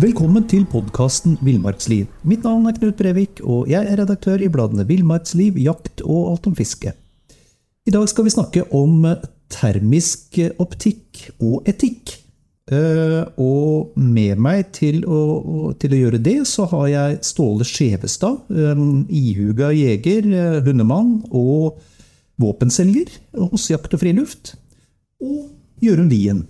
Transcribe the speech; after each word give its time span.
Velkommen 0.00 0.46
til 0.48 0.62
podkasten 0.64 1.34
Villmarksliv. 1.44 2.06
Mitt 2.24 2.46
navn 2.46 2.64
er 2.70 2.76
Knut 2.78 2.96
Brevik, 2.96 3.42
og 3.44 3.66
jeg 3.68 3.84
er 3.84 3.98
redaktør 4.00 4.40
i 4.40 4.46
bladene 4.48 4.86
Villmarksliv, 4.88 5.58
Jakt 5.60 6.00
og 6.06 6.30
Alt 6.30 6.46
om 6.48 6.54
fiske. 6.56 6.94
I 7.84 7.92
dag 7.92 8.06
skal 8.08 8.24
vi 8.24 8.32
snakke 8.32 8.62
om 8.72 9.04
termisk 9.52 10.38
optikk 10.62 11.26
og 11.36 11.68
etikk. 11.68 12.14
Eh, 12.72 13.26
og 13.36 13.98
med 13.98 14.40
meg 14.40 14.70
til 14.78 15.02
å, 15.04 15.74
til 15.76 15.92
å 15.92 16.00
gjøre 16.00 16.22
det, 16.30 16.38
så 16.48 16.64
har 16.70 16.86
jeg 16.88 17.18
Ståle 17.26 17.66
Skjevestad, 17.68 18.48
ihuga 19.10 19.68
jeger, 19.76 20.30
eh, 20.30 20.62
hundemann 20.64 21.18
og 21.28 21.82
våpenselger 22.40 23.12
hos 23.50 23.68
Jakt 23.68 23.98
og 23.98 24.00
Friluft. 24.06 24.54
Og 25.20 25.50
Jørund 25.84 26.14
Lien, 26.14 26.46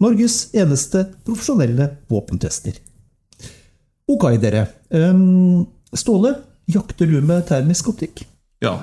Norges 0.00 0.38
eneste 0.56 1.04
profesjonelle 1.26 1.90
våpentester. 2.10 2.78
Ok, 4.10 4.26
dere. 4.42 4.64
Ståle, 5.94 6.34
jakter 6.70 7.10
du 7.10 7.20
med 7.20 7.44
termisk 7.48 7.92
optikk? 7.92 8.24
Ja, 8.64 8.80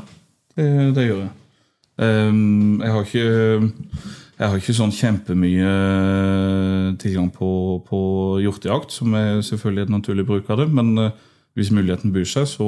det, 0.56 0.68
det 0.96 1.08
gjør 1.08 1.26
jeg. 1.26 1.34
Jeg 1.98 2.94
har 2.94 3.08
ikke 3.08 3.28
jeg 4.38 4.52
har 4.52 4.60
ikke 4.60 4.76
sånn 4.78 4.94
kjempemye 4.94 5.70
tilgang 7.02 7.32
på, 7.34 7.50
på 7.88 8.00
hjortejakt, 8.44 8.94
som 8.94 9.16
er 9.18 9.40
selvfølgelig 9.46 9.88
et 9.88 9.94
naturlig 9.96 10.26
bruk 10.28 10.52
av 10.54 10.62
det. 10.62 10.68
Men 10.78 10.92
uh, 11.02 11.08
hvis 11.58 11.72
muligheten 11.74 12.14
byr 12.14 12.28
seg, 12.30 12.46
så, 12.52 12.68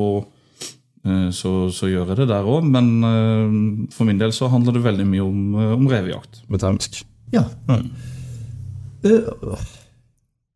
uh, 1.05 1.27
så, 1.29 1.51
så, 1.69 1.89
gjør 1.91 2.09
jeg 2.09 2.23
det 2.23 2.29
der 2.31 2.49
òg. 2.49 2.65
Men 2.65 2.89
uh, 3.05 3.59
for 3.93 4.09
min 4.09 4.21
del 4.21 4.33
så 4.33 4.49
handler 4.49 4.79
det 4.79 4.85
veldig 4.87 5.05
mye 5.11 5.27
om, 5.27 5.59
om 5.77 5.85
revejakt 5.91 6.41
med 6.49 6.63
termisk. 6.63 7.03
Ja. 7.35 7.45
Mm. 7.69 7.91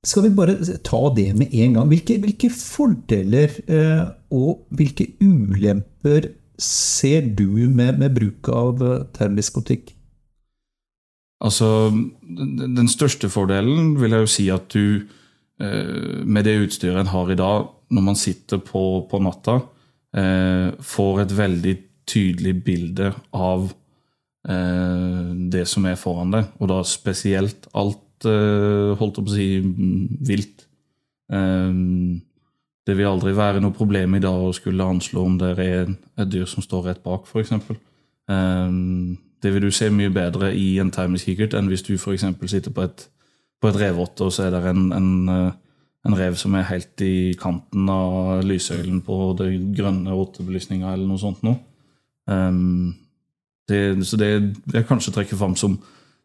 Skal 0.04 0.26
vi 0.26 0.32
bare 0.36 0.58
ta 0.84 1.02
det 1.16 1.30
med 1.40 1.54
en 1.54 1.78
gang? 1.78 1.88
Hvilke, 1.92 2.20
hvilke 2.24 2.50
fordeler 2.54 3.56
og 4.34 4.66
hvilke 4.76 5.08
ulemper 5.24 6.32
ser 6.60 7.30
du 7.36 7.48
med, 7.70 7.98
med 8.00 8.14
bruk 8.16 8.50
av 8.54 8.82
termisk 9.16 9.58
optikk? 9.64 9.94
Altså, 11.44 11.92
Den 11.92 12.88
største 12.88 13.30
fordelen 13.32 13.96
vil 14.00 14.16
jeg 14.16 14.26
jo 14.26 14.32
si 14.32 14.50
at 14.54 14.68
du, 14.72 15.08
med 15.60 16.46
det 16.48 16.60
utstyret 16.66 17.02
en 17.02 17.12
har 17.12 17.32
i 17.32 17.40
dag, 17.40 17.66
når 17.94 18.06
man 18.06 18.20
sitter 18.20 18.62
på, 18.64 18.84
på 19.10 19.20
natta, 19.24 19.60
får 20.80 21.24
et 21.24 21.36
veldig 21.38 21.76
tydelig 22.10 22.54
bilde 22.64 23.12
av 23.34 23.72
det 25.54 25.66
som 25.72 25.86
er 25.88 26.00
foran 26.00 26.34
deg. 26.36 26.50
Og 26.60 26.72
da 26.72 26.80
spesielt 26.88 27.68
alt 27.74 28.02
holdt 28.26 29.20
opp 29.22 29.30
å 29.30 29.34
si 29.34 29.48
vilt. 30.28 30.66
Det 32.84 32.96
vil 32.98 33.08
aldri 33.10 33.34
være 33.36 33.62
noe 33.64 33.76
problem 33.76 34.16
i 34.18 34.22
dag 34.24 34.48
å 34.48 34.54
skulle 34.56 34.86
anslå 34.86 35.24
om 35.24 35.38
det 35.40 35.52
er 35.56 35.94
et 35.94 36.32
dyr 36.32 36.48
som 36.50 36.66
står 36.66 36.90
rett 36.90 37.04
bak, 37.06 37.30
f.eks. 37.30 37.54
Det 39.44 39.52
vil 39.52 39.66
du 39.68 39.72
se 39.76 39.90
mye 39.92 40.12
bedre 40.14 40.54
i 40.56 40.78
en 40.80 40.92
timingskikkert 40.94 41.58
enn 41.58 41.68
hvis 41.72 41.84
du 41.84 41.98
f.eks. 41.98 42.24
sitter 42.48 42.72
på 42.72 42.86
et, 42.86 43.06
på 43.60 43.70
et 43.70 43.80
revotte, 43.82 44.24
og 44.24 44.32
så 44.32 44.48
er 44.48 44.56
det 44.56 44.62
en, 44.72 44.86
en, 44.96 45.10
eh, 45.30 45.50
en, 46.08 46.16
rev 46.16 46.38
som 46.40 46.56
er 46.56 46.70
helt 46.70 47.04
i 47.04 47.34
kanten 47.40 47.90
av 47.92 48.46
lyssøylen 48.48 49.02
på 49.04 49.18
det 49.40 49.50
grønne 49.76 50.16
åttebelysninga 50.16 50.94
eller 50.94 51.10
noe 51.10 51.20
sånt 51.20 51.44
noe. 51.44 51.60
Um, 52.24 52.94
det, 53.68 53.82
så 54.08 54.20
det 54.20 54.30
jeg 54.72 54.88
kanskje 54.88 55.12
trekker 55.18 55.40
fram 55.40 55.58
som, 55.60 55.76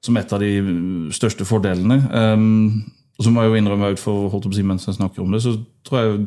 som, 0.04 0.16
et 0.16 0.32
av 0.32 0.42
de 0.42 1.10
største 1.14 1.46
fordelene. 1.48 1.98
Um, 2.12 2.84
og 3.18 3.26
så 3.26 3.32
må 3.34 3.42
jeg 3.42 3.52
jo 3.52 3.60
innrømme 3.60 3.92
ut 3.94 4.02
for 4.02 4.28
holdt 4.32 4.52
si, 4.54 4.62
mens 4.66 4.86
jeg 4.86 4.98
snakker 4.98 5.24
om 5.24 5.34
det, 5.34 5.42
så 5.42 5.56
tror 5.86 6.00
jeg 6.00 6.18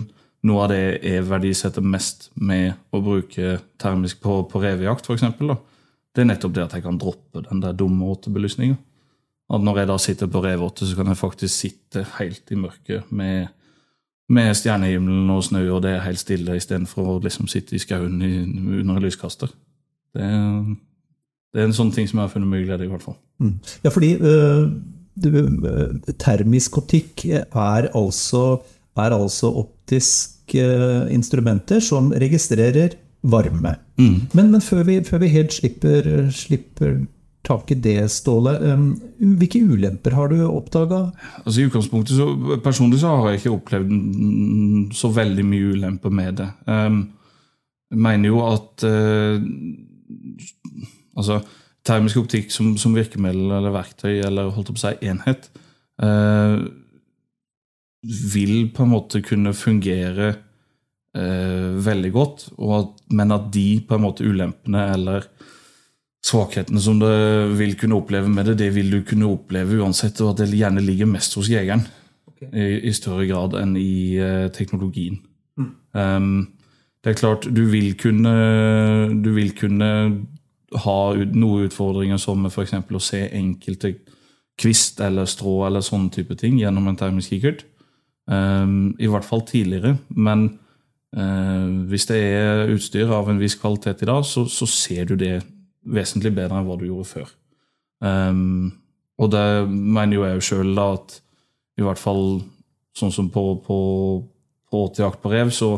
noe 0.50 0.64
av 0.66 0.72
det 0.74 0.82
jeg 1.06 1.28
verdisetter 1.30 1.86
mest 1.86 2.32
med 2.36 2.74
å 2.92 3.00
bruke 3.04 3.60
termisk 3.80 4.20
på, 4.24 4.42
på 4.50 4.64
revejakt, 4.64 5.08
f.eks 5.08 5.28
det 6.12 6.24
er 6.24 6.28
nettopp 6.28 6.56
det 6.56 6.66
at 6.66 6.76
jeg 6.76 6.84
kan 6.84 7.00
droppe 7.00 7.44
den 7.46 7.62
der 7.64 7.76
dumme 7.78 8.10
åtebelysninga. 8.12 8.76
At 9.52 9.64
når 9.64 9.82
jeg 9.82 9.90
da 9.90 9.98
sitter 10.00 10.30
på 10.32 10.44
revåte, 10.44 10.88
så 10.88 10.96
kan 10.96 11.08
jeg 11.12 11.20
faktisk 11.20 11.56
sitte 11.56 12.06
helt 12.18 12.52
i 12.52 12.60
mørket 12.60 13.12
med, 13.12 13.48
med 14.32 14.54
stjernehimmelen 14.56 15.30
og 15.32 15.44
snø, 15.48 15.64
og 15.72 15.82
det 15.84 15.96
er 15.96 16.06
helt 16.06 16.20
stille, 16.20 16.56
istedenfor 16.56 17.14
å 17.14 17.18
liksom 17.24 17.48
sitte 17.52 17.76
i 17.76 17.84
skauen 17.84 18.20
under 18.20 18.96
en 18.96 19.04
lyskaster. 19.04 19.52
Det 20.16 20.24
er, 20.24 20.76
det 21.52 21.60
er, 21.60 21.68
en 21.68 21.76
sånn 21.76 21.92
ting 21.92 22.08
som 22.08 22.20
jeg 22.20 22.28
har 22.28 22.34
funnet 22.34 22.52
mye 22.52 22.66
glede 22.66 22.88
i, 22.88 22.92
hvert 22.92 23.04
fall. 23.04 23.18
Mm. 23.44 23.56
Ja, 23.84 23.92
fordi 23.92 24.12
uh, 24.24 24.68
du, 25.20 25.30
uh, 25.68 26.12
termisk 26.22 26.80
optikk 26.80 27.26
er 27.28 27.90
altså, 27.98 28.44
er 28.96 29.16
altså 29.16 29.52
optiske 29.66 30.68
instrumenter 31.12 31.84
som 31.84 32.12
registrerer 32.12 32.96
varme. 33.22 33.76
Mm. 34.00 34.30
Men, 34.34 34.52
men 34.54 34.62
før, 34.64 34.86
vi, 34.88 35.02
før, 35.06 35.22
vi, 35.26 35.34
helt 35.36 35.54
slipper, 35.54 36.08
slipper 36.34 37.02
tak 37.46 37.72
i 37.74 37.78
det, 37.84 37.98
Ståle. 38.14 38.56
Um, 38.72 38.88
hvilke 39.42 39.62
ulemper 39.66 40.16
har 40.18 40.32
du 40.32 40.40
oppdaga? 40.46 41.04
Altså, 41.44 41.62
I 41.62 41.68
utgangspunktet 41.70 42.18
så, 42.18 42.58
Personlig 42.64 43.02
så 43.02 43.16
har 43.18 43.32
jeg 43.32 43.42
ikke 43.42 43.56
opplevd 43.58 44.96
så 44.98 45.12
veldig 45.14 45.46
mye 45.48 45.76
ulemper 45.76 46.14
med 46.14 46.42
det. 46.42 46.50
Um, 46.66 47.04
jeg 47.92 48.04
mener 48.08 48.32
jo 48.32 48.44
at 48.48 48.86
uh, 48.88 49.42
altså, 51.18 51.42
termisk 51.88 52.22
optikk 52.22 52.54
som, 52.54 52.76
som, 52.78 52.96
virkemiddel 52.96 53.52
eller 53.58 53.74
verktøy 53.74 54.22
eller 54.22 54.54
holdt 54.54 54.72
på 54.74 54.80
å 54.80 54.84
si 54.84 54.94
enhet 55.10 55.50
eh, 56.04 56.58
vil 58.34 58.56
på 58.74 58.86
en 58.86 58.94
måte 58.94 59.22
kunne 59.26 59.54
fungere 59.58 60.30
eh, 61.18 61.72
veldig 61.86 62.12
godt, 62.14 62.48
at, 62.78 62.94
men 63.14 63.36
at 63.38 63.50
de 63.54 63.68
på 63.88 63.98
en 63.98 64.06
måte 64.06 64.26
ulempene 64.26 64.88
eller 64.96 65.28
svakhetene 66.26 66.82
som 66.82 67.00
du 67.02 67.08
vil 67.58 67.74
kunne 67.80 67.98
oppleve 67.98 68.30
med 68.30 68.52
det, 68.52 68.60
det 68.62 68.70
vil 68.76 68.92
du 68.94 69.00
kunne 69.06 69.30
oppleve 69.30 69.80
uansett, 69.82 70.22
og 70.22 70.34
at 70.34 70.44
det 70.44 70.58
gjerne 70.58 70.84
ligger 70.86 71.10
mest 71.10 71.34
hos 71.38 71.50
jegeren 71.50 71.84
i, 72.52 72.90
i, 72.90 72.94
større 72.94 73.26
grad 73.30 73.56
enn 73.58 73.74
i 73.78 74.18
uh, 74.22 74.48
teknologien. 74.54 75.18
Mm. 75.58 75.72
Um, 75.98 76.36
det 77.02 77.14
er 77.14 77.18
klart, 77.18 77.48
du 77.50 77.64
vil 77.72 77.96
kunne, 77.98 78.34
du 79.22 79.32
vil 79.34 79.50
kunne 79.58 79.90
ha 80.72 80.98
noen 81.36 81.68
utfordringer 81.68 82.20
som 82.22 82.46
f.eks. 82.48 82.74
å 82.80 83.04
se 83.04 83.26
enkelte 83.36 83.96
kvist 84.62 85.02
eller 85.04 85.28
strå 85.30 85.66
eller 85.68 85.84
sånne 85.84 86.12
type 86.14 86.36
ting 86.40 86.60
gjennom 86.60 86.88
en 86.88 87.00
termisk 87.00 87.34
kikkert. 87.34 87.66
Um, 88.30 88.94
I 89.00 89.10
hvert 89.12 89.28
fall 89.28 89.44
tidligere. 89.48 89.98
Men 90.10 90.48
uh, 91.18 91.68
hvis 91.92 92.08
det 92.12 92.20
er 92.22 92.72
utstyr 92.76 93.12
av 93.12 93.32
en 93.32 93.42
viss 93.42 93.58
kvalitet 93.60 94.06
i 94.06 94.10
dag, 94.12 94.24
så, 94.28 94.46
så 94.48 94.68
ser 94.70 95.10
du 95.12 95.18
det 95.20 95.40
vesentlig 95.82 96.34
bedre 96.36 96.60
enn 96.60 96.68
hva 96.70 96.78
du 96.80 96.88
gjorde 96.88 97.10
før. 97.10 97.34
Um, 98.02 98.72
og 99.22 99.32
det 99.34 99.46
mener 99.70 100.18
jo 100.18 100.26
jeg 100.26 100.38
jo 100.38 100.48
sjøl 100.48 100.82
at 100.82 101.20
i 101.80 101.84
hvert 101.86 102.02
fall 102.02 102.42
sånn 102.98 103.14
som 103.14 103.30
på, 103.34 103.44
på, 103.66 103.78
på 104.70 104.86
åttejakt 104.88 105.22
på 105.24 105.32
rev, 105.32 105.52
så 105.54 105.76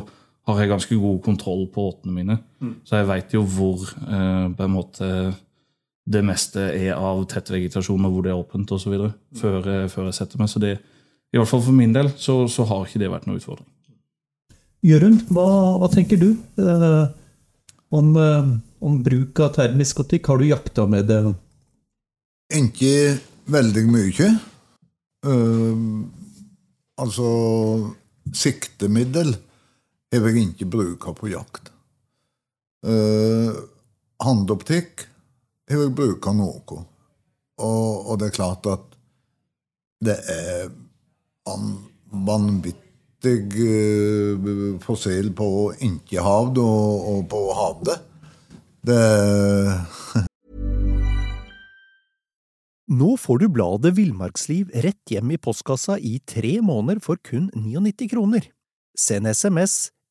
har 0.47 0.59
jeg 0.59 0.71
ganske 0.73 0.95
god 0.99 1.19
kontroll 1.23 1.67
på 1.71 1.87
åtene 1.91 2.13
mine. 2.13 2.37
Mm. 2.59 2.75
Så 2.83 2.99
jeg 2.99 3.09
veit 3.09 3.35
jo 3.35 3.43
hvor 3.47 3.83
eh, 3.87 4.47
på 4.51 4.65
en 4.65 4.73
måte 4.73 5.09
det 6.03 6.23
meste 6.25 6.65
er 6.75 6.97
av 6.97 7.21
tett 7.31 7.47
vegetasjon, 7.53 8.03
og 8.03 8.11
hvor 8.11 8.25
det 8.25 8.33
er 8.33 8.39
åpent 8.39 8.73
osv. 8.75 8.95
Mm. 8.99 9.13
Før, 9.39 9.59
uh, 9.63 9.85
før 9.91 10.09
jeg 10.09 10.17
setter 10.17 10.41
meg. 10.41 10.49
Så 10.51 10.59
det, 10.59 10.73
i 11.31 11.39
hvert 11.39 11.49
fall 11.49 11.63
for 11.63 11.75
min 11.75 11.95
del 11.95 12.11
så, 12.19 12.41
så 12.51 12.65
har 12.67 12.83
ikke 12.87 12.99
det 13.01 13.11
vært 13.13 13.29
noe 13.29 13.39
utfordring. 13.39 13.69
Jørund, 14.83 15.21
hva, 15.31 15.47
hva, 15.79 15.87
tenker 15.87 16.19
du 16.19 16.33
eh, 16.59 17.03
om, 17.95 18.09
eh, 18.19 18.49
om, 18.83 18.97
bruk 19.05 19.39
av 19.45 19.53
termisk 19.55 20.01
optikk? 20.03 20.27
Har 20.27 20.41
du 20.41 20.49
jakta 20.49 20.83
med 20.91 21.07
det? 21.07 21.21
Ikke 22.51 23.13
veldig 23.53 23.83
mye. 23.87 24.27
Uh, 25.23 26.03
altså 26.99 27.29
Siktemiddel 28.35 29.31
har 30.13 30.29
jeg 30.29 30.53
ikke 30.53 30.69
bruka 30.69 31.13
på 31.17 31.31
jakt. 31.33 31.71
Uh, 32.85 33.53
Handoptikk 34.23 35.07
har 35.71 35.85
jeg 35.85 35.95
bruka 35.97 36.33
noe. 36.35 36.83
Og, 37.63 37.89
og, 38.09 38.15
det 38.19 38.29
er 38.29 38.37
klart 38.37 38.67
at 38.69 38.87
det 40.03 40.17
er 40.29 40.71
vanvittig 42.11 42.83
kraftig 43.23 43.63
uh, 43.63 44.79
forskjell 44.83 45.31
på 45.33 45.73
ikke-hav 45.79 46.57
og, 46.57 47.07
og 47.07 47.29
på 47.29 47.53
havet. 47.53 48.03
Det 48.83 48.99
Nå 52.93 53.15
får 53.17 53.39
du 53.39 53.47
bladet 53.49 53.95
Villmarksliv 53.95 54.69
rett 54.83 55.09
hjem 55.09 55.31
i 55.31 55.37
postkassa 55.37 55.97
i 55.97 56.19
tre 56.27 56.61
måneder 56.61 56.99
for 57.01 57.15
kun 57.23 57.49
99 57.55 58.09
kroner. 58.11 58.51
Send 58.95 59.25
SMS 59.27 59.91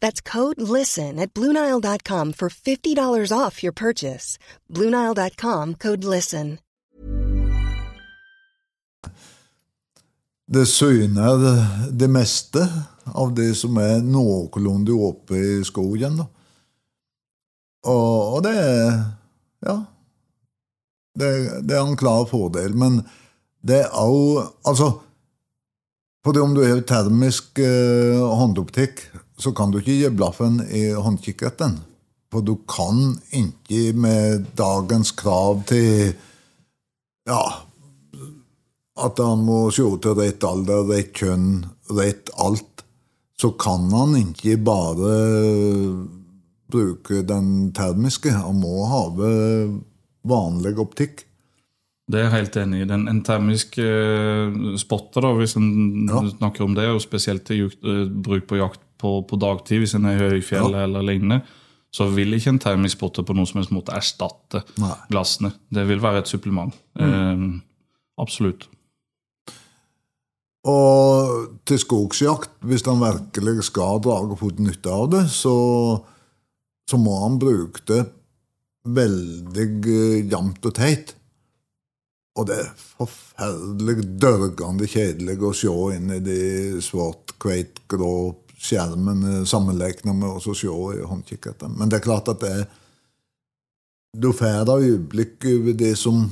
That's 0.00 0.20
code 0.20 0.60
LISTEN 0.60 1.18
at 1.18 1.32
Bluenile.com 1.34 2.32
for 2.32 2.48
$50 2.48 3.32
off 3.32 3.62
your 3.62 3.72
purchase. 3.72 4.38
Bluenile.com 4.68 5.74
code 5.74 6.04
LISTEN. 6.04 6.58
Det 10.50 10.66
syner 10.66 11.36
det 11.90 12.08
meste 12.10 12.64
av 13.14 13.34
det 13.34 13.52
som 13.54 13.76
er 13.78 14.00
noenlunde 14.02 14.96
oppe 14.98 15.38
i 15.38 15.60
skogen. 15.62 16.16
Da. 16.18 16.26
Og, 17.86 18.34
og 18.34 18.42
det 18.48 18.56
er 18.58 19.02
Ja. 19.60 19.76
Det, 21.20 21.28
det, 21.68 21.76
er 21.76 21.84
en 21.84 21.98
klar 22.00 22.24
fordel. 22.26 22.74
Men 22.74 23.02
det 23.62 23.84
er 23.84 23.94
òg 23.94 24.50
Altså 24.64 24.92
fordi 26.24 26.40
om 26.40 26.54
du 26.54 26.60
har 26.60 26.82
termisk 26.84 27.58
eh, 27.58 28.18
håndoptikk, 28.20 29.06
så 29.40 29.52
kan 29.56 29.72
du 29.72 29.80
ikke 29.80 29.96
gi 29.96 30.10
blaffen 30.12 30.60
i 30.68 30.90
håndkikkerten. 30.92 31.78
For 32.30 32.44
du 32.46 32.54
kan 32.70 33.16
ikke 33.34 33.90
med 33.98 34.46
dagens 34.58 35.10
krav 35.18 35.64
til 35.70 36.12
ja, 37.26 37.42
at 39.00 39.22
han 39.22 39.44
må 39.46 39.64
se 39.74 39.86
til 40.02 40.18
rett 40.18 40.44
alder, 40.46 40.84
rett 40.90 41.14
kjønn, 41.16 41.64
rett 41.96 42.30
alt, 42.38 42.84
så 43.40 43.52
kan 43.58 43.88
han 43.94 44.14
ikke 44.20 44.58
bare 44.62 45.14
bruke 46.70 47.24
den 47.26 47.72
termiske. 47.74 48.34
Han 48.36 48.60
må 48.62 48.84
ha 48.90 49.02
vanlig 50.30 50.76
optikk. 50.78 51.24
Det 52.10 52.18
er 52.18 52.26
jeg 52.26 52.34
helt 52.34 52.56
enig 52.58 52.82
i. 52.82 52.90
Den, 52.90 53.06
en 53.10 53.22
termisk 53.26 53.78
uh, 53.78 54.74
spotter, 54.78 55.22
da, 55.22 55.30
hvis 55.38 55.56
en 55.58 56.08
ja. 56.10 56.22
snakker 56.34 56.66
om 56.66 56.74
det, 56.78 56.88
og 56.90 57.02
spesielt 57.02 57.46
til 57.46 57.70
uh, 57.70 58.06
bruk 58.10 58.48
på 58.50 58.58
jakt 58.58 58.82
på, 59.00 59.14
på, 59.28 59.38
dagtid, 59.40 59.82
hvis 59.82 59.96
en 59.98 60.08
er 60.10 60.18
i 60.18 60.34
høyfjell 60.36 60.76
ja. 60.76 60.84
eller 60.86 61.06
lignende, 61.06 61.40
så 61.90 62.06
vil 62.14 62.36
ikke 62.36 62.52
en 62.54 62.62
termisk 62.62 62.98
spotter 62.98 63.26
på 63.26 63.34
noen 63.34 63.48
som 63.48 63.58
helst 63.58 63.72
måte 63.74 63.96
erstatte 63.96 64.62
Nei. 64.78 64.94
glassene. 65.10 65.50
Det 65.72 65.86
vil 65.88 66.02
være 66.02 66.22
et 66.22 66.30
supplement. 66.30 66.76
Mm. 67.00 67.08
Eh, 67.08 67.46
absolutt. 68.22 68.68
Og 70.70 71.56
til 71.64 71.80
skogsjakt, 71.80 72.52
hvis 72.68 72.84
han 72.86 73.00
virkelig 73.00 73.64
skal 73.70 74.02
dra 74.04 74.20
og 74.20 74.36
få 74.38 74.52
nytte 74.60 74.92
av 74.92 75.08
det, 75.14 75.24
så, 75.32 75.54
så 76.84 77.00
må 77.00 77.16
han 77.24 77.40
bruke 77.40 77.82
det 77.88 78.02
veldig 78.84 79.66
jevnt 80.30 80.68
og 80.68 80.76
teit. 80.76 81.14
Og 82.38 82.46
det 82.48 82.60
er 82.62 82.68
forferdelig 82.76 84.04
dørgende 84.20 84.86
kjedelig 84.88 85.40
å 85.42 85.56
se 85.56 85.72
inn 85.96 86.12
i 86.14 86.20
de 86.24 86.38
svart-hveit-grå 86.84 88.14
skjermene 88.60 89.44
sammenlignet 89.48 90.12
med 90.12 90.28
å 90.28 90.54
se 90.54 90.68
i 90.68 91.06
håndkikkerten. 91.08 91.76
Men 91.78 91.90
det 91.90 92.00
er 92.00 92.06
klart 92.06 92.28
at 92.32 92.42
det 92.44 92.52
er 92.60 92.68
Du 94.10 94.32
får 94.34 94.66
øyeblikk 94.66 95.44
over 95.46 95.72
det 95.78 95.96
som 95.98 96.24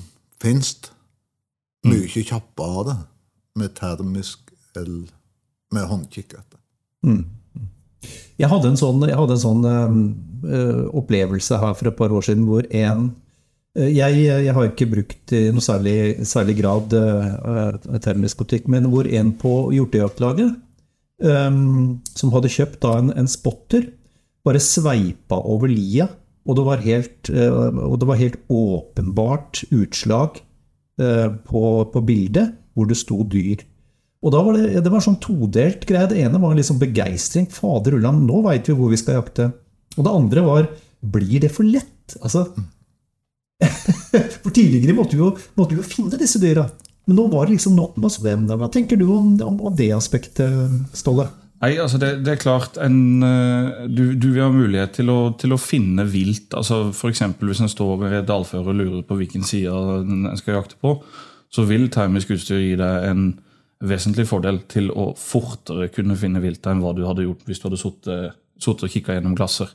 finnes. 0.42 0.74
Mm. 1.86 1.92
Mye 1.92 2.24
kjappere 2.26 2.96
med 3.54 3.74
termisk 3.74 4.50
eller 4.74 5.06
med 5.72 5.86
håndkikkert. 5.86 6.58
Mm. 7.06 7.22
Jeg 8.38 8.50
hadde 8.50 8.68
en 8.68 8.76
sånn, 8.76 9.02
hadde 9.02 9.36
en 9.36 9.44
sånn 9.44 9.64
øh, 9.68 10.84
opplevelse 10.90 11.58
her 11.58 11.74
for 11.78 11.90
et 11.90 11.96
par 11.96 12.10
år 12.10 12.26
siden 12.26 12.46
hvor 12.50 12.66
en 12.66 13.12
Eh, 13.78 13.90
jeg, 13.94 14.22
jeg, 14.26 14.54
har 14.54 14.68
ikke 14.68 14.88
brukt 14.90 15.34
i 15.36 15.48
noe 15.54 15.64
særlig, 15.64 16.26
særlig 16.28 16.56
grad 16.62 16.94
uh, 16.96 17.98
termisk 18.02 18.42
optikk, 18.44 18.68
men 18.70 18.88
hvor 18.92 19.08
en 19.08 19.34
på 19.38 19.54
hjortejaktlaget, 19.76 20.56
um, 21.22 21.98
som 22.16 22.32
hadde 22.34 22.52
kjøpt 22.52 22.80
da 22.84 22.96
en, 23.00 23.12
en, 23.18 23.30
spotter, 23.30 23.90
bare 24.46 24.62
sveipa 24.62 25.40
over 25.50 25.70
lia, 25.70 26.08
og 26.48 26.56
det 26.56 26.66
var 26.66 26.84
helt, 26.84 27.32
uh, 27.32 27.68
og 27.88 27.98
det 28.00 28.08
var 28.08 28.20
helt 28.20 28.38
åpenbart 28.48 29.64
utslag 29.74 30.40
uh, 31.02 31.28
på, 31.44 31.64
på, 31.92 32.04
bildet 32.06 32.54
hvor 32.74 32.88
det 32.88 32.98
sto 33.00 33.20
dyr. 33.26 33.64
Og 34.24 34.34
da 34.34 34.42
var 34.42 34.56
det, 34.58 34.80
det 34.82 34.90
var 34.90 35.02
sånn 35.04 35.20
todelt 35.22 35.84
greie. 35.86 36.08
Det 36.10 36.18
ene 36.24 36.40
var 36.42 36.56
liksom 36.58 36.80
begeistring. 36.80 37.46
Fader 37.54 37.94
ulland, 37.98 38.24
nå 38.26 38.40
veit 38.46 38.66
vi 38.66 38.74
hvor 38.74 38.90
vi 38.90 38.98
skal 38.98 39.20
jakte. 39.20 39.52
Og 39.94 40.02
det 40.02 40.14
andre 40.14 40.42
var 40.46 40.66
blir 40.98 41.44
det 41.44 41.52
for 41.54 41.66
lett? 41.66 42.16
Altså, 42.18 42.48
For 44.42 44.50
tidligere 44.54 44.94
måtte 44.94 45.16
vi, 45.16 45.22
jo, 45.22 45.32
måtte 45.58 45.74
vi 45.74 45.80
jo 45.80 45.86
finne 45.86 46.18
disse 46.20 46.40
dyra. 46.42 46.68
Men 47.08 47.16
nå 47.16 47.26
var 47.32 47.46
det 47.46 47.56
liksom 47.56 47.76
nok 47.76 47.96
med 47.96 48.12
svem. 48.12 48.46
Hva 48.52 48.68
tenker 48.72 48.98
du 49.00 49.06
om, 49.08 49.30
om, 49.40 49.60
om 49.70 49.76
det 49.76 49.88
aspektet, 49.96 50.52
Ståle? 50.92 51.24
Nei, 51.58 51.72
altså 51.82 51.98
det, 51.98 52.10
det, 52.22 52.36
er 52.36 52.42
klart 52.42 52.76
en, 52.78 52.98
eh, 53.24 53.86
du, 53.90 54.12
du, 54.14 54.28
vil 54.30 54.44
ha 54.44 54.50
mulighet 54.54 54.92
til 55.00 55.08
å, 55.10 55.16
til 55.40 55.56
å 55.56 55.58
finne 55.58 56.04
vilt. 56.06 56.54
altså 56.54 56.92
F.eks. 56.92 57.24
hvis 57.40 57.62
en 57.64 57.72
står 57.72 57.96
ved 58.04 58.28
dalføre 58.28 58.70
og 58.70 58.78
lurer 58.78 59.02
på 59.08 59.16
hvilken 59.18 59.46
side 59.46 59.72
en 60.04 60.28
skal 60.38 60.60
jakte 60.60 60.78
på, 60.84 60.94
så 61.50 61.64
vil 61.66 61.88
termisk 61.90 62.30
utstyr 62.36 62.60
gi 62.60 62.76
deg 62.78 63.08
en 63.08 63.24
vesentlig 63.88 64.28
fordel 64.28 64.60
til 64.70 64.92
å 64.92 65.10
fortere 65.18 65.90
kunne 65.94 66.18
finne 66.18 66.42
vilt 66.42 66.66
enn 66.66 66.82
hva 66.82 66.92
du 66.94 67.04
hadde 67.06 67.24
gjort 67.26 67.44
hvis 67.46 67.62
du 67.62 67.68
hadde 67.68 67.80
sittet 67.80 68.84
og 68.84 68.92
kikka 68.92 69.16
gjennom 69.16 69.36
glasser. 69.38 69.70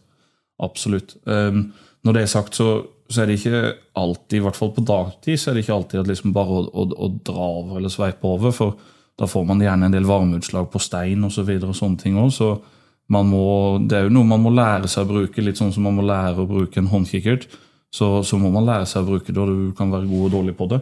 Absolutt. 0.64 1.18
Um, 1.26 1.72
når 2.04 2.16
det 2.16 2.24
er 2.24 2.32
sagt, 2.32 2.60
så 2.60 2.84
så 3.10 3.24
er 3.24 3.30
det 3.30 3.40
ikke 3.40 3.74
alltid, 4.00 4.38
i 4.40 4.44
hvert 4.46 4.58
fall 4.58 4.72
på 4.76 4.84
dagtid, 4.88 5.40
så 5.40 5.50
er 5.50 5.58
det 5.58 5.66
ikke 5.66 5.76
alltid 5.76 6.02
at 6.02 6.10
liksom 6.10 6.34
bare 6.36 6.60
å, 6.60 6.64
å, 6.72 6.86
å, 6.96 7.10
dra 7.26 7.48
over 7.62 7.80
eller 7.80 7.92
sveipe 7.94 8.30
over. 8.30 8.54
For 8.56 8.78
da 9.20 9.28
får 9.30 9.44
man 9.50 9.62
gjerne 9.62 9.90
en 9.90 9.96
del 9.96 10.08
varmeutslag 10.10 10.70
på 10.74 10.82
stein 10.82 11.26
og 11.28 11.34
så 11.36 11.46
videre, 11.48 11.74
og 11.74 11.78
sånne 11.78 12.02
ting 12.02 12.18
også. 12.20 12.54
Så 12.56 12.74
man 13.12 13.28
må, 13.30 13.46
det 13.84 13.98
er 13.98 14.08
jo 14.08 14.16
noe 14.16 14.28
man 14.28 14.44
må 14.44 14.54
lære 14.54 14.90
seg 14.92 15.06
å 15.06 15.12
bruke, 15.12 15.44
litt 15.44 15.60
sånn 15.60 15.74
som 15.76 15.86
man 15.88 15.98
må 15.98 16.06
lære 16.08 16.44
å 16.44 16.50
bruke 16.50 16.80
en 16.80 16.90
håndkikkert. 16.92 17.48
Så, 17.94 18.08
så 18.26 18.40
må 18.42 18.50
man 18.54 18.66
lære 18.66 18.88
seg 18.90 19.04
å 19.04 19.12
bruke 19.12 19.30
det, 19.30 19.40
og 19.42 19.50
du 19.52 19.74
kan 19.78 19.92
være 19.94 20.10
god 20.10 20.30
og 20.30 20.38
dårlig 20.38 20.56
på 20.58 20.70
det. 20.72 20.80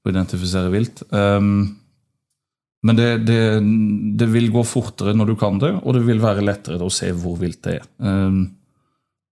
Og 0.00 0.10
identifisere 0.12 0.72
vilt. 0.72 1.04
Um, 1.12 1.76
men 2.84 2.96
det, 2.96 3.08
det, 3.28 3.40
det, 4.16 4.28
vil 4.32 4.48
gå 4.52 4.64
fortere 4.64 5.12
når 5.16 5.32
du 5.32 5.34
kan 5.40 5.60
det, 5.60 5.72
og 5.80 5.96
det 5.96 6.04
vil 6.06 6.20
være 6.22 6.44
lettere 6.44 6.84
å 6.84 6.92
se 6.92 7.10
hvor 7.16 7.36
vilt 7.40 7.60
det 7.66 7.78
er. 7.78 7.88
Um, 8.00 8.42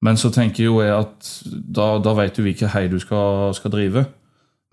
men 0.05 0.19
så 0.19 0.31
tenker 0.35 0.69
jo 0.69 0.79
jeg 0.83 0.95
at 0.95 1.31
da, 1.51 1.97
da 2.03 2.15
vet 2.19 2.37
du 2.37 2.45
hvilken 2.47 2.71
hei 2.71 2.87
du 2.91 2.99
skal, 3.03 3.51
skal, 3.57 3.73
drive. 3.75 4.05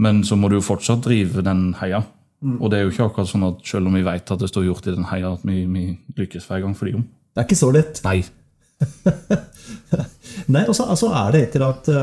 Men 0.01 0.21
så 0.27 0.37
må 0.37 0.51
du 0.51 0.59
jo 0.59 0.65
fortsatt 0.65 1.05
drive 1.05 1.41
den 1.45 1.71
heia. 1.79 2.03
Mm. 2.45 2.59
Og 2.59 2.69
det 2.69 2.77
er 2.77 2.85
jo 2.85 2.91
ikke 2.93 3.07
akkurat 3.07 3.31
sånn 3.31 3.47
at 3.47 3.63
selv 3.65 3.89
om 3.89 3.95
vi 3.97 4.03
vet 4.05 4.33
at 4.35 4.41
det 4.41 4.51
står 4.51 4.67
gjort 4.67 4.89
i 4.89 4.93
den 4.93 5.07
heia, 5.09 5.33
at 5.33 5.45
vi, 5.47 5.63
vi 5.71 5.85
lykkes 6.19 6.45
hver 6.49 6.61
gang 6.65 6.75
for 6.77 6.89
de 6.89 6.99
om. 6.99 7.07
Det 7.33 7.41
er 7.41 7.47
ikke 7.47 7.63
så 7.63 7.71
lett. 7.73 8.03
Nei. 8.05 8.19
Nei, 10.53 10.65
og 10.67 10.75
så 10.75 10.85
altså 10.91 11.09
er 11.15 11.31
det 11.31 11.41
etter 11.45 11.63
at 11.63 11.85
uh, 11.95 12.01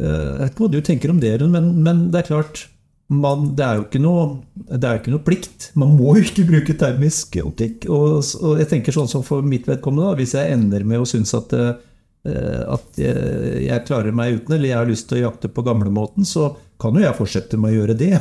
Jeg 0.00 0.38
vet 0.40 0.54
ikke 0.54 0.62
hva 0.62 0.70
du 0.72 0.78
tenker 0.86 1.12
om 1.12 1.18
det, 1.20 1.34
men, 1.52 1.68
men 1.84 2.06
det 2.08 2.22
er 2.22 2.30
klart 2.30 2.64
man, 3.12 3.52
det, 3.56 3.64
er 3.64 3.78
jo 3.78 3.84
ikke 3.86 4.00
noe, 4.02 4.24
det 4.68 4.82
er 4.82 4.96
jo 4.96 5.00
ikke 5.02 5.12
noe 5.14 5.24
plikt. 5.24 5.68
Man 5.80 5.94
må 5.96 6.16
jo 6.18 6.26
ikke 6.26 6.44
bruke 6.48 6.74
termisk 6.80 7.38
optikk. 7.40 7.86
Og, 7.86 8.18
og, 8.42 8.58
jeg 8.60 8.68
tenker 8.72 8.92
sånn 8.92 9.08
som 9.08 9.22
for 9.24 9.46
mitt 9.46 9.68
vedkommende, 9.68 10.10
da, 10.10 10.18
hvis 10.18 10.34
jeg 10.36 10.56
ender 10.58 10.84
med 10.84 11.04
å 11.04 11.06
synes 11.08 11.32
at 11.38 11.54
uh, 11.56 11.70
Eh, 11.70 11.87
at 12.28 12.98
jeg 13.00 13.84
klarer 13.88 14.14
meg 14.14 14.38
uten, 14.38 14.54
eller 14.56 14.70
jeg 14.70 14.78
har 14.78 14.88
lyst 14.88 15.08
til 15.10 15.20
å 15.20 15.28
jakte 15.28 15.50
på 15.52 15.64
gamlemåten, 15.66 16.26
så 16.28 16.50
kan 16.78 16.94
jo 16.94 17.02
jeg 17.02 17.16
fortsette 17.18 17.58
med 17.58 17.72
å 17.72 17.80
gjøre 17.80 17.96
det. 17.98 18.12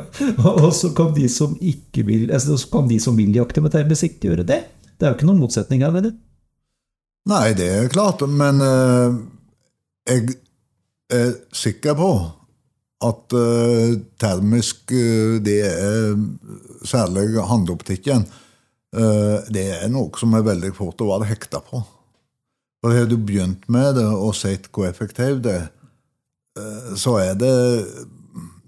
og 0.50 0.70
så 0.76 0.92
kan 0.96 1.10
de 1.16 1.26
som 1.32 1.56
ikke 1.58 2.04
vil 2.06 2.30
altså, 2.30 2.58
kan 2.70 2.86
de 2.90 3.00
som 3.02 3.16
vil 3.18 3.34
jakte 3.34 3.64
med 3.64 3.74
termisikt, 3.74 4.24
gjøre 4.24 4.46
det. 4.46 4.60
Det 4.94 5.06
er 5.06 5.12
jo 5.12 5.18
ikke 5.18 5.28
noen 5.30 5.42
motsetning 5.42 5.82
her, 5.84 5.98
Det. 6.04 6.14
Nei, 7.24 7.54
det 7.56 7.66
er 7.72 7.86
klart, 7.88 8.20
men 8.28 8.60
uh, 8.60 9.14
jeg 10.04 10.34
er 11.08 11.30
sikker 11.56 11.96
på 11.96 12.10
at 13.04 13.36
uh, 13.36 13.94
termisk, 14.20 14.92
uh, 14.92 15.40
det 15.40 15.58
er 15.64 16.18
særlig 16.84 17.30
håndoptikken, 17.40 18.28
det 18.94 19.62
er 19.74 19.88
noe 19.90 20.14
som 20.14 20.36
er 20.38 20.44
veldig 20.46 20.68
fort 20.76 21.00
å 21.02 21.08
være 21.08 21.26
hekta 21.26 21.58
på. 21.66 21.80
For 22.84 22.92
har 22.92 23.06
du 23.08 23.16
begynt 23.16 23.62
med 23.72 23.94
det 23.96 24.04
og 24.04 24.34
sett 24.36 24.66
hvor 24.68 24.84
effektivt 24.84 25.46
det 25.46 25.54
er, 25.56 25.70
eh, 26.60 26.90
så 27.00 27.16
er 27.22 27.38
det 27.40 27.54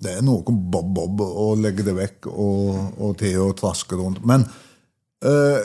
det 0.01 0.15
er 0.15 0.25
noe 0.25 0.41
bob-bob 0.45 1.21
å 1.21 1.51
legge 1.61 1.85
det 1.85 1.93
vekk 1.97 2.29
og, 2.31 2.97
og 2.97 3.13
til 3.21 3.43
å 3.45 3.53
traske 3.57 3.97
rundt. 3.97 4.23
Men 4.29 4.47
øh, 5.25 5.61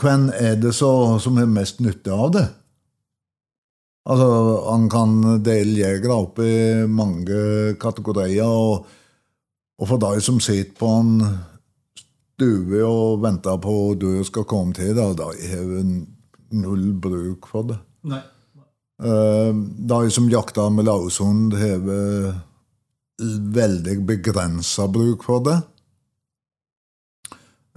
hvem 0.00 0.28
er 0.34 0.58
det 0.58 0.72
så, 0.74 0.90
som 1.22 1.38
har 1.38 1.50
mest 1.50 1.78
nytte 1.84 2.10
av 2.14 2.34
det? 2.34 2.44
Altså, 4.10 4.28
Han 4.68 4.88
kan 4.90 5.16
dele 5.46 5.78
jegere 5.80 6.18
opp 6.26 6.38
i 6.42 6.84
mange 6.90 7.74
kategorier. 7.80 8.46
Og, 8.46 8.86
og 9.78 9.90
for 9.90 10.02
de 10.02 10.22
som 10.22 10.42
sitter 10.42 10.74
på 10.78 10.90
en 10.98 11.14
stue 11.98 12.82
og 12.82 13.22
venter 13.22 13.62
på 13.62 13.78
at 13.92 14.02
du 14.02 14.10
skal 14.26 14.50
komme 14.50 14.74
til 14.76 14.94
da, 14.98 15.12
de 15.18 15.50
har 15.54 15.70
null 16.50 16.92
bruk 16.92 17.46
for 17.50 17.70
det. 17.70 17.78
Nei. 18.10 18.22
Uh, 19.02 19.52
De 19.54 20.10
som 20.10 20.28
jakter 20.30 20.70
med 20.70 20.86
laushund, 20.86 21.54
har 21.58 21.80
veldig 23.54 23.96
begrensa 24.06 24.86
bruk 24.90 25.24
for 25.26 25.44
det. 25.46 25.58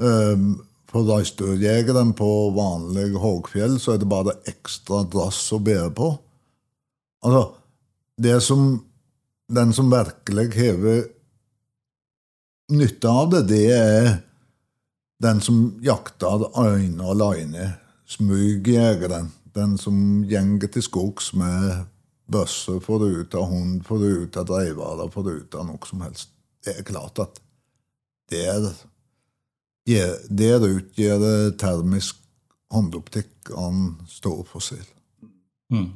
Uh, 0.02 0.58
For 0.88 1.04
reinsdyrjegeren 1.04 2.14
på 2.16 2.28
vanlig 2.56 3.10
Hågfjell 3.20 3.76
så 3.82 3.96
er 3.96 4.00
det 4.02 4.08
bare 4.10 4.38
ekstra 4.48 5.02
drass 5.12 5.42
å 5.52 5.60
bære 5.60 5.90
på. 5.98 6.14
Altså, 7.26 7.44
det 8.18 8.38
som 8.46 8.84
Den 9.48 9.74
som 9.74 9.88
virkelig 9.92 10.50
har 10.58 11.06
nytte 12.76 13.08
av 13.08 13.30
det, 13.32 13.42
det 13.48 13.62
er 13.72 14.08
den 15.24 15.40
som 15.40 15.80
jakter 15.80 16.50
øyne 16.52 17.06
alene. 17.14 17.70
Smygjegeren. 18.08 19.32
Den 19.56 19.78
som 19.82 20.24
gjenger 20.30 20.70
til 20.72 20.86
skogs 20.86 21.32
med 21.34 21.88
bøsse 22.32 22.80
foruten 22.84 23.40
hund, 23.50 23.82
å 25.08 25.10
ut 25.42 25.56
av 25.58 25.68
noe 25.70 25.90
som 25.90 26.04
helst. 26.06 26.32
Det 26.64 26.76
er 26.78 26.88
klart 26.88 27.20
at 27.24 27.42
det 28.32 28.44
er 28.48 28.72
Der 30.28 30.66
utgjør 30.68 31.54
termisk 31.60 32.18
håndoptikk 32.74 33.54
en 33.56 33.96
stor 34.12 34.44
forskjell. 34.50 34.88
Mm. 35.72 35.94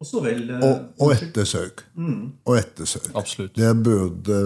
Og 0.00 0.08
så 0.08 0.22
vel 0.24 0.48
eh, 0.50 0.64
Og, 0.64 1.04
og 1.04 1.12
ettersøk. 1.14 1.84
Mm. 1.94 2.32
Og 2.48 2.58
ettersøk. 2.58 3.10
Absolutt. 3.14 3.54
Det 3.56 3.70
burde 3.84 4.40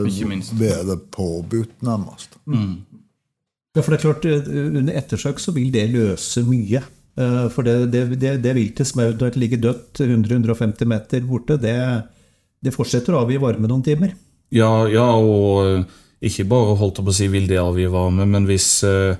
være 0.59 0.99
påbudt, 1.14 1.83
nærmest. 1.83 2.37
Ja, 3.75 3.83
for 3.83 3.90
det 3.90 3.99
er 3.99 4.04
klart, 4.04 4.26
eh, 4.31 4.76
Under 4.78 4.95
ettersøk 4.95 5.40
så 5.43 5.54
vil 5.54 5.73
det 5.75 5.88
løse 5.90 6.45
mye. 6.47 6.83
Eh, 7.19 7.49
For 7.50 7.66
det, 7.66 7.90
det, 7.93 8.04
det, 8.21 8.37
det 8.43 8.54
viltet 8.54 8.87
som 8.87 9.02
eventuelt 9.02 9.37
ligger 9.37 9.62
dødt 9.69 10.00
100-150 10.04 10.87
meter 10.90 11.26
borte, 11.26 11.59
det, 11.59 11.76
det 12.62 12.75
fortsetter 12.75 13.14
å 13.14 13.25
avgi 13.25 13.38
varme 13.43 13.71
noen 13.71 13.85
timer. 13.87 14.14
Ja, 14.54 14.87
ja, 14.87 15.09
og 15.19 15.87
ikke 16.25 16.47
bare 16.49 16.76
holdt 16.78 17.02
på 17.02 17.11
å 17.11 17.14
si 17.14 17.28
vil 17.28 17.49
det 17.50 17.59
avgi 17.61 17.87
varme, 17.90 18.26
men 18.31 18.47
hvis 18.49 18.69
eh, 18.87 19.16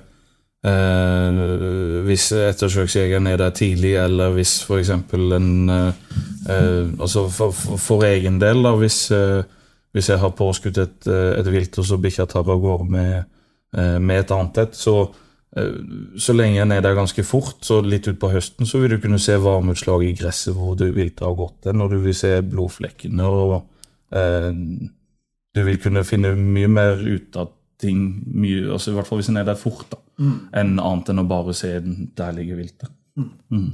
eh, 0.65 1.41
hvis 2.07 2.29
ettersøksjegeren 2.37 3.27
er 3.29 3.41
der 3.43 3.53
tidlig, 3.55 3.95
eller 3.99 4.33
hvis 4.37 4.61
f.eks. 4.65 4.93
en 4.95 5.51
eh, 5.69 5.91
Altså 6.45 7.23
for, 7.33 7.51
for, 7.57 7.79
for 7.81 8.03
egen 8.05 8.39
del, 8.39 8.59
da, 8.63 8.75
hvis, 8.77 8.99
eh, 9.11 9.41
hvis 9.95 10.11
jeg 10.11 10.21
har 10.21 10.35
påskutt 10.37 10.77
et, 10.77 11.07
et 11.09 11.47
vilt, 11.51 11.79
og 11.81 11.87
så 11.87 11.97
bikkja 11.97 12.27
tar 12.29 12.45
av 12.45 12.61
gårde 12.61 12.85
med, 12.93 13.23
med 13.73 14.21
et 14.21 14.31
annet 14.31 14.59
et, 14.63 14.75
så 14.77 14.95
eh, 15.57 15.77
så 16.21 16.35
lenge 16.35 16.61
en 16.63 16.73
er 16.75 16.83
der 16.85 16.97
ganske 16.97 17.23
fort, 17.27 17.57
så 17.65 17.81
litt 17.83 18.07
utpå 18.11 18.31
høsten, 18.31 18.67
så 18.69 18.81
vil 18.81 18.95
du 18.95 18.99
kunne 19.03 19.19
se 19.21 19.37
varmeutslag 19.41 20.05
i 20.05 20.13
gresset 20.17 20.55
hvor 20.55 20.77
du 20.79 20.87
vil 20.95 21.11
har 21.19 21.37
gått 21.39 21.69
hen, 21.69 21.83
og 21.83 21.91
du 21.91 21.99
vil 22.03 22.15
se 22.15 22.37
blodflekkene, 22.45 23.25
og 23.25 23.55
eh, 24.15 24.51
du 25.55 25.63
vil 25.63 25.79
kunne 25.83 26.05
finne 26.07 26.35
mye 26.39 26.71
mer 26.71 26.99
ut 26.99 27.39
av 27.39 27.53
ting, 27.81 28.03
mye, 28.31 28.67
altså 28.71 28.91
i 28.91 28.95
hvert 28.97 29.09
fall 29.09 29.19
hvis 29.19 29.31
en 29.31 29.41
er 29.41 29.47
der 29.47 29.59
fort, 29.59 29.87
da, 29.91 29.99
enn 30.55 30.77
annet 30.79 31.11
enn 31.11 31.23
å 31.23 31.27
bare 31.27 31.55
se 31.55 31.73
den 31.83 32.09
der 32.15 32.35
ligger 32.35 32.61
viltet. 32.61 32.91
Mm. 33.51 33.73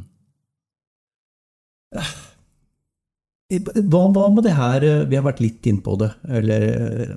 Hva, 3.52 4.02
hva 4.16 4.28
med 4.32 4.46
det 4.46 4.54
her 4.56 4.84
eh, 4.86 5.00
Vi 5.10 5.18
har 5.18 5.26
vært 5.26 5.42
litt 5.44 5.66
inn 5.68 5.82
på 5.84 5.98
det, 6.00 6.12
eller 6.40 6.66
eh, 6.70 7.16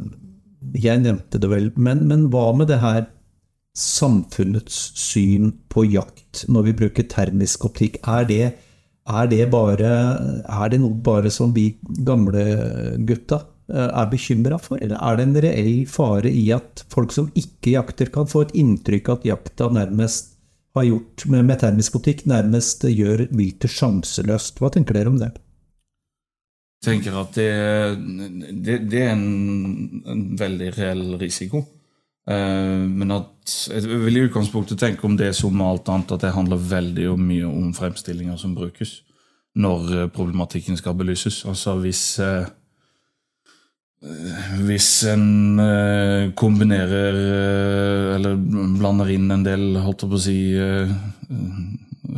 jeg 0.75 1.05
nevnte 1.05 1.39
det 1.39 1.51
vel, 1.51 1.71
men, 1.77 2.03
men 2.11 2.29
hva 2.33 2.49
med 2.57 2.71
det 2.71 2.81
her 2.83 3.07
samfunnets 3.75 4.93
syn 4.99 5.51
på 5.73 5.87
jakt 5.87 6.45
når 6.51 6.69
vi 6.69 6.77
bruker 6.83 7.09
termisk 7.11 7.67
optikk? 7.69 7.99
Er 8.07 8.27
det, 8.29 8.45
er 9.07 9.31
det, 9.31 9.43
bare, 9.55 9.95
er 10.43 10.71
det 10.73 10.81
noe 10.83 10.99
bare 11.07 11.33
som 11.35 11.55
vi 11.55 11.73
gamle 12.07 12.45
gutta 13.07 13.43
eh, 13.71 13.89
er 13.89 14.11
bekymra 14.11 14.59
for, 14.63 14.79
eller 14.83 14.99
er 14.99 15.19
det 15.19 15.27
en 15.29 15.41
reell 15.47 15.75
fare 15.91 16.31
i 16.31 16.47
at 16.55 16.85
folk 16.93 17.15
som 17.15 17.31
ikke 17.39 17.77
jakter, 17.77 18.13
kan 18.15 18.31
få 18.31 18.47
et 18.47 18.55
inntrykk 18.63 19.11
av 19.11 19.21
at 19.21 19.31
jakta 19.35 19.71
nærmest 19.75 20.35
har 20.75 20.89
gjort 20.89 21.27
med, 21.31 21.55
termisk 21.61 22.01
optikk, 22.01 22.25
nærmest 22.31 22.87
gjør 22.91 23.29
viltet 23.31 23.71
sjanseløst? 23.71 24.59
Hva 24.59 24.73
tenker 24.75 24.99
dere 24.99 25.13
om 25.13 25.21
det? 25.23 25.31
Tenker 26.85 27.17
at 27.19 27.37
det, 27.37 27.51
det, 28.65 28.79
det 28.93 29.01
er 29.07 29.15
en, 29.15 30.03
en 30.07 30.27
veldig 30.39 30.75
reell 30.77 31.07
risiko. 31.21 31.65
Eh, 32.25 32.85
men 32.89 33.13
at 33.13 33.55
jeg 33.69 33.85
vil 33.85 34.17
i 34.17 34.27
utgangspunktet 34.29 34.81
tenke 34.81 35.05
om 35.05 35.17
det 35.17 35.35
som 35.37 35.61
alt 35.61 35.89
annet, 35.93 36.15
at 36.15 36.25
det 36.25 36.37
handler 36.37 36.69
veldig 36.71 37.11
mye 37.21 37.49
om 37.49 37.73
fremstillinger 37.77 38.39
som 38.41 38.55
brukes 38.57 39.03
når 39.61 39.91
eh, 39.95 40.11
problematikken 40.13 40.79
skal 40.81 40.97
belyses. 40.99 41.43
Altså 41.49 41.77
hvis 41.83 42.19
eh, 42.25 42.47
eh, 44.03 44.47
hvis 44.65 44.89
en 45.13 45.61
eh, 45.61 46.31
kombinerer 46.37 47.21
eller 48.17 48.41
blander 48.79 49.13
inn 49.15 49.29
en 49.31 49.45
del, 49.45 49.75
holdt 49.85 50.07
jeg 50.07 50.15
på 50.15 50.21
å 50.21 50.25
si, 50.25 50.39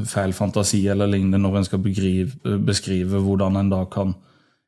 feil 0.07 0.33
fantasi 0.37 0.85
eller 0.93 1.11
lignende 1.11 1.41
når 1.43 1.59
en 1.59 1.67
skal 1.67 1.83
begrive, 1.83 2.57
beskrive 2.63 3.21
hvordan 3.27 3.59
en 3.59 3.75
da 3.75 3.83
kan 3.91 4.15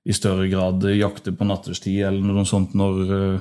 i 0.08 0.14
større 0.16 0.48
grad 0.48 0.84
jakte 0.96 1.34
på 1.36 1.46
nattestid 1.48 2.00
eller 2.08 2.24
noe 2.24 2.46
sånt 2.48 2.72
når, 2.78 3.00
eh, 3.14 3.40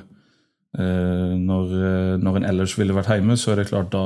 eh, 0.78 1.36
når, 1.40 1.70
eh, 1.78 2.16
når 2.20 2.40
en 2.40 2.48
ellers 2.50 2.74
ville 2.78 2.96
vært 2.96 3.14
hjemme, 3.14 3.38
så 3.40 3.52
er 3.52 3.62
det 3.62 3.70
klart 3.70 3.88
da, 3.94 4.02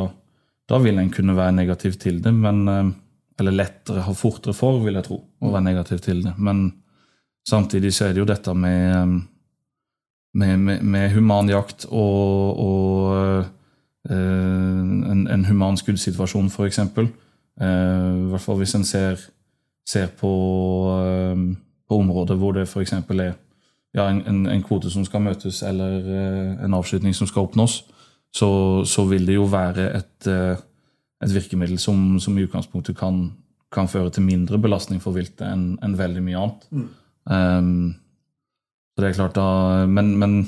da 0.71 0.79
vil 0.83 1.01
en 1.03 1.11
kunne 1.11 1.35
være 1.35 1.57
negativ 1.57 1.99
til 2.03 2.21
det. 2.23 2.33
Men, 2.35 2.95
eller 3.41 3.57
lettere, 3.57 4.05
ha 4.07 4.15
fortere 4.15 4.55
for, 4.55 4.79
vil 4.85 4.95
jeg 4.95 5.09
tro, 5.09 5.19
å 5.43 5.51
være 5.51 5.67
negativ 5.67 6.05
til 6.05 6.23
det. 6.23 6.37
Men 6.39 6.69
samtidig 7.49 7.91
så 7.97 8.07
er 8.07 8.15
det 8.15 8.23
jo 8.23 8.29
dette 8.31 8.55
med, 8.55 9.19
med, 10.39 10.55
med, 10.59 10.87
med 10.87 11.11
human 11.17 11.51
jakt 11.51 11.89
og, 11.91 12.63
og 12.63 13.51
en, 14.13 15.27
en 15.31 15.45
human 15.47 15.77
skuddsituasjon, 15.79 16.51
f.eks. 16.51 16.79
Eh, 16.79 16.95
I 17.59 18.31
hvert 18.31 18.47
fall 18.47 18.63
hvis 18.63 18.79
en 18.79 18.87
ser, 18.87 19.21
ser 19.87 20.09
på 20.19 20.31
på 21.93 22.01
områder 22.01 22.41
hvor 22.41 22.57
det 22.57 22.65
f.eks. 22.65 22.97
er 22.97 23.35
ja, 23.93 24.09
en, 24.09 24.23
en, 24.27 24.47
en 24.49 24.65
kvote 24.65 24.91
som 24.93 25.05
skal 25.05 25.25
møtes, 25.25 25.61
eller 25.69 25.99
eh, 26.01 26.65
en 26.65 26.77
avslutning 26.79 27.15
som 27.17 27.29
skal 27.29 27.47
oppnås, 27.47 27.83
så, 28.33 28.49
så 28.89 29.05
vil 29.11 29.27
det 29.29 29.37
jo 29.37 29.47
være 29.53 29.91
et, 29.99 30.29
eh, 30.31 30.57
et 31.25 31.35
virkemiddel 31.35 31.79
som, 31.81 32.17
som 32.23 32.39
i 32.39 32.47
utgangspunktet 32.47 32.97
kan, 32.99 33.27
kan 33.73 33.91
føre 33.93 34.13
til 34.15 34.25
mindre 34.25 34.61
belastning 34.63 35.03
for 35.05 35.17
viltet 35.17 35.45
enn 35.49 35.75
en 35.85 35.99
veldig 35.99 36.25
mye 36.25 36.41
annet. 36.41 36.65
Um, 37.29 37.93
så 38.93 39.05
det 39.05 39.11
er 39.11 39.19
klart 39.21 39.37
da, 39.37 39.47
men, 39.89 40.15
men 40.21 40.39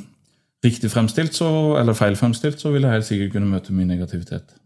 riktig 0.65 0.91
fremstilt, 0.93 1.37
så, 1.37 1.49
eller 1.81 1.97
feil 1.97 2.17
fremstilt, 2.17 2.61
så 2.61 2.73
vil 2.73 2.87
jeg 2.87 2.97
helt 2.97 3.09
sikkert 3.09 3.37
kunne 3.37 3.53
møte 3.53 3.77
mye 3.77 3.89
negativitet. 3.89 4.57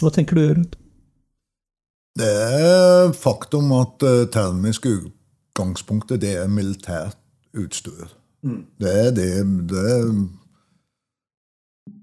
Hva 0.00 0.10
tenker 0.12 0.40
du, 0.40 0.42
rundt 0.48 0.78
Det 2.18 2.32
er 2.32 3.12
faktum 3.16 3.70
at 3.76 4.04
uh, 4.08 4.24
termisk 4.32 4.88
utgangspunktet 5.54 6.20
det 6.20 6.34
er 6.42 6.48
militært 6.50 7.18
utstyr. 7.54 8.08
Det 8.42 8.90
er 8.90 9.10
det, 9.14 9.30
det 9.70 9.82
er 9.90 10.08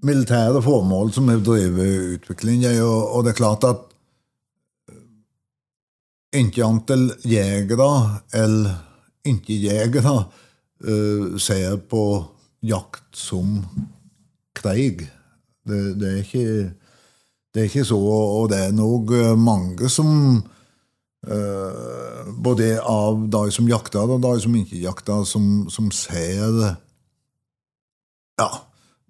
militære 0.02 0.62
formål 0.62 1.12
som 1.12 1.28
har 1.28 1.42
drevet 1.44 2.16
utviklingen. 2.16 2.80
Og, 2.82 3.12
og 3.12 3.24
det 3.24 3.30
er 3.32 3.40
klart 3.40 3.64
at 3.68 3.84
ikke 6.32 6.64
antall 6.64 7.10
jegere 7.28 8.20
eller 8.32 8.80
ikke-jegere 9.28 10.14
uh, 10.88 11.36
ser 11.38 11.76
på 11.76 12.24
jakt 12.64 13.12
som 13.12 13.60
krig. 14.56 15.04
Det, 15.68 16.00
det, 16.00 16.08
er 16.08 16.16
ikke, 16.24 16.72
det 17.52 17.60
er 17.60 17.68
ikke 17.68 17.84
så, 17.84 18.00
og 18.00 18.48
det 18.50 18.64
er 18.64 18.72
nok 18.74 19.12
eh, 19.14 19.36
mange 19.38 19.88
som 19.92 20.40
eh, 21.26 22.30
Både 22.42 22.80
av 22.80 23.28
de 23.30 23.42
som 23.54 23.68
jakter, 23.68 24.06
og 24.06 24.22
de 24.22 24.32
som 24.42 24.56
ikke 24.56 24.82
jakter, 24.82 25.24
som, 25.28 25.68
som 25.70 25.90
ser 25.94 26.76
Ja, 28.40 28.48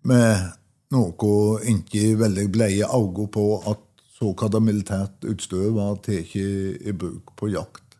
med 0.02 0.52
noe 0.92 1.60
ikke 1.68 2.18
veldig 2.20 2.48
bleie 2.52 2.88
øyne 2.88 3.28
på 3.32 3.46
at 3.70 3.80
såkalt 4.18 4.58
militært 4.62 5.24
utstyr 5.26 5.70
var 5.74 5.96
tatt 6.04 6.36
i 6.36 6.92
bruk 6.92 7.32
på 7.38 7.48
jakt. 7.52 7.96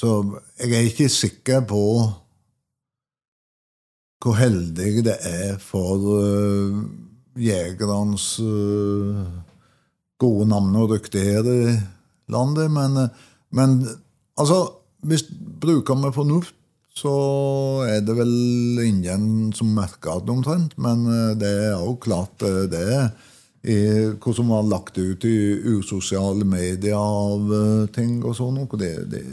Så 0.00 0.22
jeg 0.58 0.72
er 0.74 0.88
ikke 0.88 1.08
sikker 1.12 1.66
på 1.68 1.82
hvor 4.24 4.38
heldig 4.38 5.04
det 5.04 5.18
er 5.28 5.58
for 5.60 6.00
uh, 6.00 6.78
jegernes 7.36 8.38
uh, 8.40 9.20
gode 10.18 10.46
navn 10.48 10.78
og 10.80 10.94
rykte 10.94 11.20
her 11.20 11.44
i 11.44 11.74
landet. 12.32 12.70
Men, 12.72 12.96
uh, 13.04 13.33
men 13.54 13.78
altså, 14.40 14.60
hvis 15.06 15.26
bruker 15.60 15.98
med 15.98 16.14
fornuft, 16.16 16.54
så 16.94 17.12
er 17.90 18.04
det 18.06 18.14
vel 18.14 18.82
ingen 18.84 19.52
som 19.54 19.72
merker 19.74 20.22
det 20.22 20.30
omtrent. 20.30 20.76
Men 20.78 21.06
eh, 21.10 21.32
det 21.38 21.50
er 21.66 21.72
jo 21.72 21.96
klart 22.02 22.44
eh, 22.46 22.66
det 22.70 22.82
er 22.94 23.08
i 23.64 23.76
hva 24.20 24.34
som 24.36 24.52
var 24.52 24.66
lagt 24.68 24.98
ut 25.00 25.24
i 25.24 25.36
usosiale 25.74 26.44
medier 26.46 26.98
av 27.00 27.50
eh, 27.58 27.86
ting 27.94 28.18
og 28.22 28.36
sånn, 28.38 28.60
og 28.62 28.76
det, 28.78 28.92
det, 29.10 29.24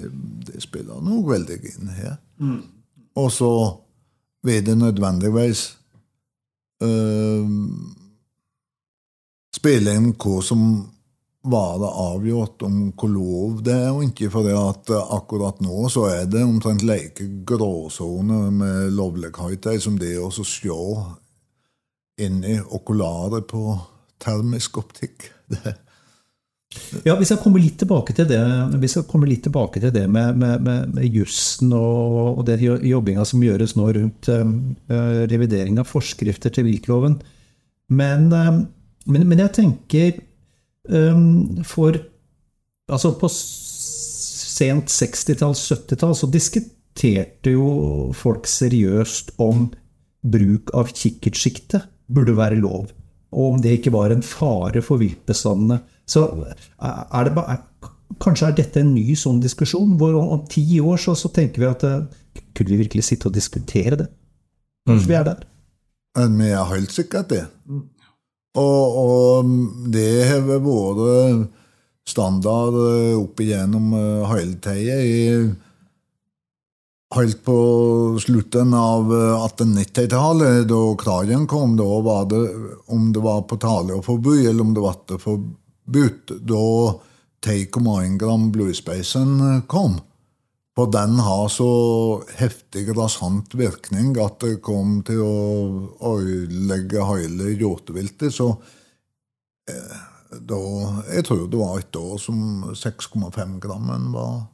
det 0.47 0.63
spiller 0.63 1.03
nok 1.03 1.29
veldig 1.33 1.59
inn 1.73 1.93
her. 1.93 2.17
Og 3.21 3.29
så 3.35 3.51
vil 4.47 4.63
det 4.65 4.77
nødvendigvis 4.79 5.65
øh, 6.81 7.51
spille 9.53 9.93
inn 9.99 10.13
hva 10.15 10.39
som 10.45 10.63
var 11.41 11.79
det 11.81 11.89
avgjort 11.89 12.61
om 12.61 12.77
hvor 12.93 13.09
lov 13.09 13.61
det 13.65 13.73
er 13.73 13.89
og 13.89 14.03
ikke. 14.05 14.29
For 14.33 14.49
at 14.53 14.91
akkurat 15.01 15.61
nå 15.63 15.87
så 15.89 16.05
er 16.11 16.25
det 16.29 16.43
omtrent 16.45 16.85
like 16.85 17.25
gråsone 17.47 18.43
med 18.53 18.93
lovligheter 18.97 19.79
som 19.81 19.97
det 20.01 20.17
å 20.21 20.29
se 20.31 20.81
inni 22.21 22.59
okularet 22.61 23.47
på 23.49 23.77
termisk 24.21 24.83
optikk. 24.83 25.31
Det. 25.51 25.73
Ja, 27.03 27.17
Vi 27.19 27.25
skal 27.27 27.39
komme 27.41 27.59
litt 27.59 27.81
tilbake 27.81 28.13
til 28.15 28.29
det, 28.29 28.39
tilbake 29.43 29.81
til 29.83 29.91
det 29.91 30.05
med, 30.07 30.37
med, 30.39 30.61
med, 30.63 30.93
med 30.95 31.03
jussen 31.11 31.73
og, 31.75 32.37
og 32.39 32.45
den 32.47 32.63
jobbinga 32.87 33.25
som 33.27 33.43
gjøres 33.43 33.75
nå 33.75 33.89
rundt 33.97 34.29
uh, 34.31 34.53
revidering 35.27 35.81
av 35.81 35.89
forskrifter 35.89 36.53
til 36.53 36.69
viltloven. 36.69 37.17
Men, 37.91 38.29
uh, 38.31 38.61
men, 39.11 39.27
men 39.27 39.43
jeg 39.43 39.55
tenker 39.57 40.21
for 41.67 41.99
Altså, 42.91 43.13
på 43.15 43.29
sent 43.31 44.91
60-tall, 44.91 45.53
70-tall, 45.55 46.15
så 46.17 46.27
diskuterte 46.27 47.53
jo 47.53 47.67
folk 48.17 48.49
seriøst 48.49 49.35
om 49.41 49.69
bruk 50.21 50.73
av 50.77 50.91
kikkertsjikte 50.91 51.85
burde 52.11 52.35
være 52.37 52.59
lov. 52.59 52.91
Og 53.31 53.53
om 53.53 53.61
det 53.63 53.77
ikke 53.77 53.93
var 53.95 54.11
en 54.11 54.25
fare 54.25 54.83
for 54.83 54.99
viltbestandene. 55.01 55.79
Så 56.09 56.27
er 56.81 57.29
det 57.29 57.37
bare 57.37 57.61
Kanskje 58.21 58.49
er 58.49 58.55
dette 58.57 58.81
en 58.81 58.89
ny 58.91 59.15
sånn 59.15 59.37
diskusjon, 59.39 59.93
hvor 59.97 60.17
om 60.19 60.41
ti 60.51 60.65
år 60.83 60.99
så, 60.99 61.13
så 61.15 61.29
tenker 61.31 61.63
vi 61.63 61.69
at 61.69 61.85
Kunne 62.51 62.73
vi 62.73 62.81
virkelig 62.83 63.05
sitte 63.07 63.29
og 63.29 63.37
diskutere 63.37 63.97
det? 64.03 64.09
Kanskje 64.87 65.07
mm. 65.07 65.09
vi 65.09 65.15
er 65.15 65.25
der? 65.29 65.45
Vi 66.35 66.49
er 66.51 66.67
helt 66.73 66.91
sikkert 66.91 67.31
det. 67.31 67.45
Mm. 67.65 67.85
Og, 68.59 68.97
og 69.01 69.51
det 69.93 70.27
har 70.27 70.41
vært 70.47 71.49
standard 72.11 72.75
opp 73.15 73.39
igjennom 73.39 73.93
eh, 73.95 74.31
hele 74.33 74.57
tida. 74.63 74.97
Helt 77.11 77.41
på 77.43 77.57
slutten 78.23 78.73
av 78.75 79.11
1890-tallet, 79.11 80.63
da 80.67 80.81
Kragen 80.99 81.47
kom, 81.47 81.75
da 81.79 81.87
var 82.03 82.27
det 82.31 82.41
om 82.91 83.09
det 83.11 83.23
var 83.23 83.43
på 83.47 83.59
tale 83.59 83.97
å 83.97 84.03
forby, 84.05 84.45
eller 84.45 84.63
om 84.63 84.71
det 84.75 84.83
ble 84.85 85.19
forbudt, 85.19 86.31
da 86.47 86.63
10,1 87.43 88.15
gram 88.21 88.47
bluespacen 88.55 89.61
kom. 89.67 89.99
For 90.77 90.87
den 90.87 91.17
har 91.19 91.49
så 91.51 91.71
heftig 92.39 92.85
rasant 92.95 93.51
virkning 93.59 94.13
at 94.23 94.39
det 94.43 94.61
kom 94.63 95.01
til 95.07 95.19
å 95.25 96.13
ødelegge 96.13 97.03
hele 97.09 97.51
hjorteviltet. 97.59 98.31
Så 98.31 98.53
eh, 99.67 99.99
da 100.31 100.61
Jeg 101.11 101.27
tror 101.27 101.47
det 101.51 101.59
var 101.59 101.79
et 101.79 101.95
år 101.99 102.17
som 102.23 102.71
6,5 102.71 103.59
grammen 103.63 104.11
var 104.15 104.45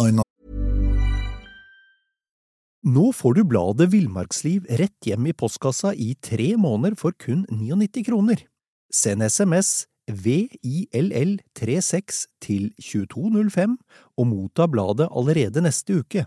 en 0.00 0.22
Nå 2.82 3.12
får 3.14 3.36
du 3.36 3.44
bladet 3.46 3.92
Villmarksliv 3.92 4.64
rett 4.80 5.06
hjem 5.06 5.28
i 5.30 5.36
postkassa 5.36 5.92
i 5.94 6.16
tre 6.18 6.56
måneder 6.58 6.96
for 6.98 7.14
kun 7.14 7.44
99 7.46 8.02
kroner. 8.08 8.40
Send 8.90 9.22
SMS 9.22 9.84
VILL36 10.10 12.26
til 12.40 12.72
2205 12.80 13.78
og 14.16 14.26
motta 14.26 14.66
bladet 14.66 15.08
allerede 15.16 15.62
neste 15.62 15.98
uke. 15.98 16.24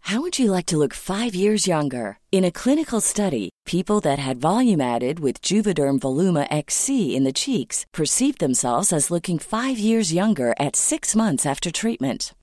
How 0.00 0.20
would 0.20 0.38
you 0.38 0.50
like 0.50 0.66
to 0.66 0.78
look 0.78 0.94
five 0.94 1.34
years 1.34 1.66
younger? 1.66 2.18
In 2.32 2.44
a 2.44 2.50
clinical 2.50 3.00
study, 3.00 3.50
people 3.66 4.00
that 4.00 4.18
had 4.18 4.40
volume 4.40 4.80
added 4.80 5.20
with 5.20 5.42
Juvederm 5.42 5.98
Voluma 5.98 6.46
XC 6.50 7.14
in 7.14 7.24
the 7.24 7.32
cheeks 7.32 7.84
perceived 7.92 8.38
themselves 8.38 8.92
as 8.92 9.10
looking 9.10 9.38
five 9.38 9.78
years 9.78 10.12
younger 10.12 10.54
at 10.58 10.76
six 10.76 11.16
months 11.16 11.44
after 11.44 11.70
treatment. 11.70 12.32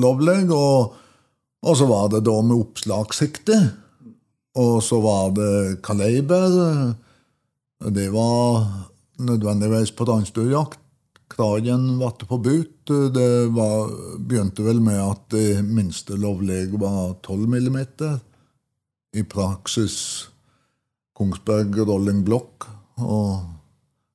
Lovlig, 0.00 0.50
og, 0.52 0.94
og, 1.64 1.74
så 1.76 1.88
var 1.88 2.08
det 2.12 2.24
da 2.26 2.36
med 2.42 2.56
oppslagssikte. 2.58 3.58
Og 4.60 4.78
så 4.86 5.00
var 5.02 5.32
det 5.34 5.82
kaliber. 5.82 6.94
Det 7.90 8.06
var 8.14 8.68
nødvendigvis 9.18 9.90
på 9.96 10.06
dansdyrjakt. 10.06 10.78
Kragen 11.34 11.96
ble 11.98 12.28
forbudt. 12.28 12.92
Det 13.16 13.30
var, 13.56 13.90
begynte 14.18 14.62
vel 14.62 14.78
med 14.84 15.00
at 15.02 15.26
det 15.34 15.64
minste 15.66 16.14
lovlige 16.20 16.78
var 16.78 17.16
12 17.24 17.48
millimeter. 17.50 18.20
I 19.14 19.22
praksis 19.22 20.28
Kongsberg 21.14 21.76
Rolling 21.86 22.22
Block. 22.26 22.68
Og 23.02 23.42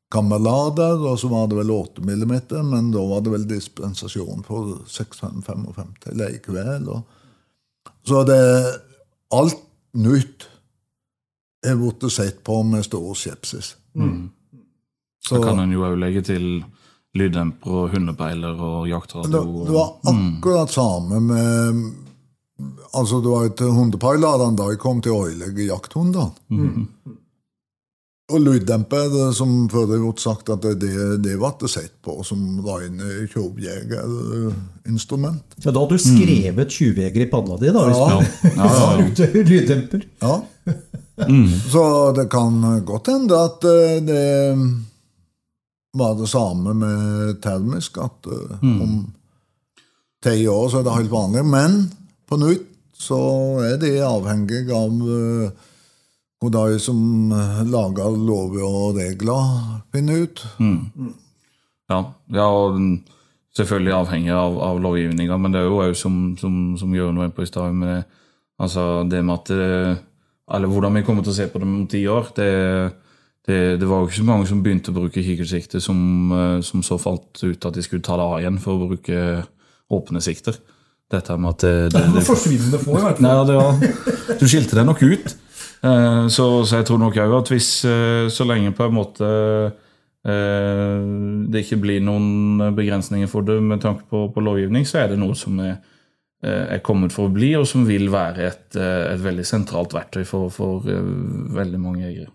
kammerlader, 0.10 1.06
og 1.06 1.20
så 1.22 1.30
var 1.30 1.48
det 1.48 1.60
vel 1.60 1.72
8 1.72 2.02
mm, 2.02 2.34
men 2.66 2.92
da 2.92 3.04
var 3.06 3.22
det 3.22 3.34
vel 3.34 3.48
dispensasjon 3.50 4.44
for 4.48 4.80
655 4.90 6.16
likevel. 6.18 6.90
Og, 6.90 7.04
så 8.08 8.24
det 8.28 8.44
Alt 9.30 9.60
nytt 9.94 10.48
er 11.62 11.76
blitt 11.78 12.06
sett 12.10 12.40
på 12.42 12.64
med 12.66 12.82
stor 12.88 13.14
skepsis. 13.14 13.76
Mm. 13.94 14.32
Så, 15.22 15.38
da 15.38 15.52
kan 15.52 15.62
en 15.62 15.76
jo 15.76 15.84
òg 15.86 16.00
legge 16.02 16.24
til 16.26 16.48
lyddemper 17.14 17.76
og 17.84 17.94
hundepeiler 17.94 18.58
og 18.58 18.88
jaktradio. 18.90 19.30
Det, 19.30 19.68
det 19.68 19.76
var 19.76 19.92
mm. 20.16 20.24
akkurat 20.40 20.72
mm. 20.72 20.74
samme 20.74 21.20
med 21.20 21.84
Altså, 22.92 23.22
det 23.24 23.30
var 23.32 23.46
et 23.48 23.62
hundepeilerne 23.64 24.58
da 24.60 24.66
jeg 24.68 24.82
kom 24.84 24.98
til 25.00 25.14
å 25.16 25.22
ødelegge 25.30 25.70
jakthundene. 25.70 26.34
Mm. 26.52 26.88
Og 28.30 28.44
lyddemper, 28.46 29.34
som 29.34 29.70
før 29.72 29.88
det 29.90 29.98
ble 30.04 30.14
sagt, 30.22 30.50
at 30.54 30.62
det, 30.62 30.76
det 31.24 31.38
ble 31.42 31.68
sett 31.72 31.96
på 32.06 32.24
som 32.28 32.60
rene 32.66 33.26
tjuvjegerinstrument. 33.32 35.46
Ja, 35.64 35.72
da 35.72 35.80
hadde 35.82 35.98
du 35.98 36.02
skrevet 36.04 36.70
mm. 36.70 36.74
i 37.24 37.26
panna 37.32 37.56
di, 37.58 37.68
da? 37.74 37.82
Hvis 37.90 37.98
ja, 37.98 38.06
ja. 38.54 38.70
lyddemper. 39.54 40.02
Ja. 40.22 40.36
Mm. 41.26 41.50
Så 41.74 41.82
det 42.16 42.28
kan 42.32 42.54
godt 42.86 43.08
hende 43.12 43.36
at 43.50 43.60
eh, 43.68 43.98
det 44.06 44.30
var 45.98 46.14
det 46.16 46.30
samme 46.30 46.74
med 46.78 47.42
termisk, 47.42 47.98
at 47.98 48.28
eh, 48.30 48.62
mm. 48.62 48.82
om 48.82 49.14
ti 50.24 50.48
år 50.48 50.70
så 50.70 50.80
er 50.80 50.84
det 50.86 50.98
helt 51.00 51.12
vanlig. 51.12 51.46
Men 51.50 51.92
på 52.30 52.38
nytt 52.40 52.68
så 53.00 53.20
er 53.66 53.78
det 53.82 53.96
avhengig 54.06 54.70
av 54.76 54.94
eh, 56.40 56.46
og 56.46 56.52
de 56.56 56.80
som 56.80 57.32
eh, 57.36 57.64
lager 57.68 58.18
lover 58.18 58.64
og 58.64 59.00
regler, 59.00 59.82
finner 59.92 60.24
ut. 60.24 60.44
Mm. 60.60 61.16
Ja, 61.90 62.04
ja, 62.34 62.46
og 62.46 62.78
selvfølgelig 63.58 63.96
avhengig 63.98 64.32
av, 64.32 64.60
av 64.62 64.80
lovgivninga, 64.82 65.38
men 65.38 65.54
det 65.54 65.62
er 65.62 65.68
jo 65.68 65.82
òg 65.84 65.98
som, 65.98 66.38
som, 66.40 66.78
som 66.80 66.96
Jørund 66.96 67.20
var 67.20 67.34
på 67.34 67.44
i 67.44 67.50
stad, 67.50 67.74
med 67.76 68.04
altså 68.60 69.04
det 69.10 69.24
med 69.26 69.36
at 69.36 69.52
det, 69.52 69.98
Eller 70.52 70.68
hvordan 70.68 70.96
vi 70.96 71.04
kommer 71.06 71.24
til 71.24 71.32
å 71.32 71.38
se 71.38 71.46
på 71.48 71.60
det 71.62 71.68
om 71.68 71.88
ti 71.88 72.08
år, 72.10 72.32
det, 72.36 72.50
det, 73.46 73.80
det, 73.80 73.88
var 73.88 74.00
jo 74.00 74.08
ikke 74.08 74.18
så 74.18 74.26
mange 74.26 74.48
som 74.50 74.64
begynte 74.64 74.90
å 74.90 74.96
bruke 74.96 75.22
kikkertsikte, 75.22 75.82
som, 75.82 76.00
eh, 76.34 76.62
som, 76.66 76.82
så 76.82 76.98
falt 76.98 77.44
ut 77.44 77.66
at 77.66 77.76
de 77.76 77.84
skulle 77.86 78.02
ta 78.06 78.18
det 78.18 78.26
av 78.26 78.40
igjen 78.40 78.58
for 78.64 78.74
å 78.74 78.90
bruke 78.90 79.44
åpne 79.90 80.22
sikter. 80.22 80.58
Dette 81.10 81.38
med 81.42 81.56
at 81.56 81.66
det, 81.66 81.76
det, 81.94 82.02
det 82.14 82.26
Forsvinnende 82.26 82.82
få, 82.82 82.98
i 82.98 83.06
hvert 83.06 83.22
fall. 83.22 83.46
Nei, 83.46 83.58
var, 83.58 84.36
du 84.38 84.46
skilte 84.50 84.78
deg 84.78 84.86
nok 84.90 85.02
ut. 85.06 85.38
Eh, 85.80 86.26
så, 86.28 86.48
så, 86.66 86.80
jeg 86.80 86.88
tror 86.90 87.00
nok 87.02 87.20
òg 87.24 87.36
at 87.40 87.52
hvis 87.54 87.70
eh, 87.88 88.26
så 88.34 88.48
lenge 88.48 88.74
på 88.76 88.90
en 88.90 88.98
måte 89.00 89.30
det 90.20 91.62
ikke 91.64 91.78
blir 91.80 92.02
noen 92.04 92.60
begrensninger 92.76 93.30
for 93.32 93.46
det 93.48 93.56
med 93.64 93.80
tanke 93.82 94.04
på, 94.12 94.26
på 94.36 94.42
lovgivning, 94.44 94.84
så 94.86 95.00
er 95.00 95.14
det 95.14 95.20
noe 95.22 95.32
som 95.34 95.56
er, 95.64 95.78
er 96.44 96.82
kommet 96.84 97.16
for 97.16 97.30
å 97.30 97.34
bli, 97.34 97.54
og 97.56 97.64
som 97.66 97.86
vil 97.88 98.12
være 98.12 98.44
et, 98.50 98.68
et 98.76 99.24
veldig 99.24 99.46
sentralt 99.48 99.96
verktøy 99.96 100.28
for, 100.28 100.52
for 100.52 100.84
veldig 100.84 101.80
mange 101.80 102.04
jegere. 102.04 102.28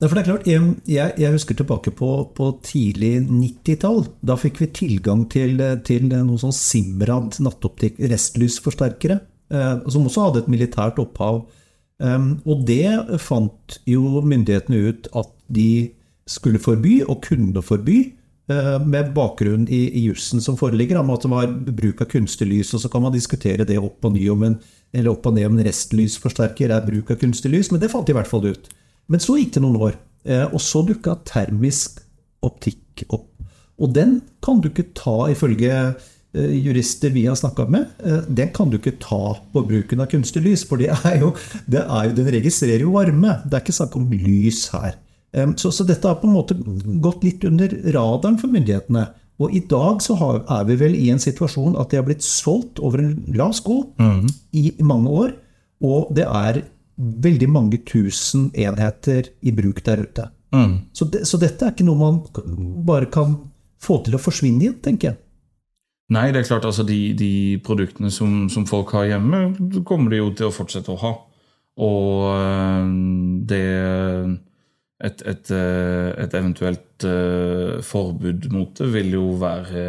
For 0.00 0.16
det 0.16 0.22
er 0.22 0.28
klart, 0.30 0.46
jeg, 0.48 1.08
jeg 1.20 1.32
husker 1.34 1.56
tilbake 1.58 1.92
på, 1.92 2.08
på 2.32 2.46
tidlig 2.64 3.18
90-tall. 3.28 4.06
Da 4.24 4.36
fikk 4.40 4.62
vi 4.62 4.70
tilgang 4.72 5.26
til, 5.28 5.60
til 5.84 6.06
noe 6.08 6.40
sånn 6.40 6.54
Simrad 6.56 7.36
nattoptikk, 7.44 7.98
restlysforsterkere, 8.08 9.18
eh, 9.52 9.74
som 9.92 10.06
også 10.08 10.24
hadde 10.24 10.42
et 10.46 10.48
militært 10.54 11.02
opphav. 11.02 11.42
Um, 12.00 12.38
og 12.48 12.64
det 12.68 13.20
fant 13.20 13.76
jo 13.88 14.22
myndighetene 14.24 14.88
ut 14.88 15.10
at 15.20 15.28
de 15.52 15.90
skulle 16.30 16.60
forby, 16.62 17.00
og 17.04 17.22
kunne 17.26 17.62
forby, 17.64 17.98
eh, 18.50 18.76
med 18.86 19.12
bakgrunn 19.16 19.66
i, 19.68 19.82
i 19.98 20.04
jussen 20.06 20.42
som 20.42 20.58
foreligger, 20.58 21.00
om 21.00 21.10
at 21.14 21.24
det 21.24 21.30
var 21.32 21.54
bruk 21.80 22.04
av 22.04 22.10
kunstig 22.12 22.46
lys. 22.48 22.70
Og 22.76 22.84
så 22.84 22.90
kan 22.92 23.02
man 23.04 23.14
diskutere 23.14 23.66
det 23.66 23.80
opp 23.80 24.06
og, 24.06 24.20
en, 24.46 24.58
opp 25.10 25.26
og 25.26 25.34
ned 25.36 25.48
om 25.48 25.58
en 25.58 25.66
restlysforsterker 25.66 26.70
er 26.70 26.86
bruk 26.86 27.10
av 27.10 27.18
kunstig 27.20 27.52
lys, 27.52 27.72
men 27.72 27.82
det 27.82 27.90
fant 27.92 28.06
de 28.06 28.14
i 28.14 28.18
hvert 28.18 28.30
fall 28.30 28.46
ut. 28.46 28.70
Men 29.10 29.22
så 29.22 29.40
gikk 29.40 29.56
det 29.56 29.64
noen 29.64 29.80
år, 29.90 29.98
eh, 30.24 30.46
og 30.46 30.62
så 30.62 30.84
dukka 30.86 31.18
termisk 31.28 32.00
optikk 32.46 33.04
opp. 33.10 33.26
Og 33.80 33.92
den 33.96 34.20
kan 34.44 34.60
du 34.60 34.70
ikke 34.70 34.90
ta, 34.94 35.24
ifølge 35.32 35.96
jurister 36.34 37.10
vi 37.10 37.26
har 37.26 37.34
snakka 37.38 37.66
med, 37.68 37.86
eh, 38.04 38.22
den 38.28 38.52
kan 38.54 38.70
du 38.70 38.78
ikke 38.78 38.98
ta 39.02 39.36
på 39.52 39.62
bruken 39.66 40.00
av 40.00 40.10
kunstig 40.12 40.44
lys. 40.44 40.64
For 40.68 40.80
det 40.80 40.92
er 40.94 41.20
jo, 41.24 41.32
det 41.66 41.82
er 41.82 42.08
jo, 42.08 42.16
den 42.18 42.30
registrerer 42.36 42.84
jo 42.86 42.94
varme. 42.94 43.40
Det 43.44 43.58
er 43.58 43.64
ikke 43.64 43.78
snakk 43.80 43.96
om 43.98 44.10
lys 44.10 44.68
her. 44.74 44.98
Så, 45.30 45.70
så, 45.70 45.84
dette 45.86 46.08
har 46.08 46.16
på 46.18 46.26
en 46.26 46.34
måte 46.34 46.56
gått 46.98 47.22
litt 47.22 47.44
under 47.46 47.70
radaren 47.94 48.38
for 48.40 48.50
myndighetene. 48.50 49.04
Og 49.40 49.54
i 49.56 49.62
dag 49.70 50.02
så 50.04 50.16
har, 50.18 50.40
er 50.58 50.66
vi 50.68 50.76
vel 50.80 50.96
i 50.98 51.06
en 51.12 51.22
situasjon 51.22 51.78
at 51.78 51.92
det 51.92 52.00
har 52.00 52.08
blitt 52.08 52.26
solgt 52.26 52.82
over 52.82 53.00
en 53.00 53.14
lav 53.38 53.54
sko 53.56 53.84
mm. 53.96 54.26
i 54.58 54.64
mange 54.84 55.14
år. 55.22 55.32
Og 55.86 56.10
det 56.16 56.26
er 56.26 56.64
veldig 57.00 57.48
mange 57.48 57.80
tusen 57.88 58.50
enheter 58.58 59.30
i 59.40 59.54
bruk 59.56 59.80
der 59.86 60.04
ute. 60.04 60.26
Mm. 60.52 60.74
Så, 60.92 61.06
de, 61.08 61.22
så, 61.24 61.38
dette 61.40 61.64
er 61.64 61.72
ikke 61.72 61.86
noe 61.86 62.00
man 62.00 62.20
bare 62.86 63.08
kan 63.12 63.38
få 63.80 64.00
til 64.04 64.18
å 64.18 64.20
forsvinne 64.20 64.66
igjen, 64.66 64.80
tenker 64.84 65.12
jeg. 65.12 65.20
Nei, 66.10 66.30
det 66.34 66.40
er 66.40 66.48
klart 66.48 66.66
altså 66.66 66.82
de, 66.86 67.12
de 67.14 67.32
produktene 67.62 68.10
som, 68.10 68.48
som, 68.50 68.66
folk 68.66 68.90
har 68.96 69.12
hjemme, 69.12 69.42
kommer 69.86 70.10
de 70.10 70.18
jo 70.18 70.30
til 70.34 70.48
å 70.48 70.54
fortsette 70.54 70.90
å 70.90 70.98
ha. 71.04 71.12
Og 71.80 72.24
øh, 72.34 72.88
det 73.50 73.66
et, 75.00 75.22
et, 75.24 75.52
øh, 75.54 76.10
et, 76.20 76.34
eventuelt 76.34 77.06
uh, 77.08 77.78
forbud 77.80 78.50
mot 78.52 78.74
det 78.76 78.88
vil 78.92 79.14
jo 79.14 79.28
være 79.40 79.84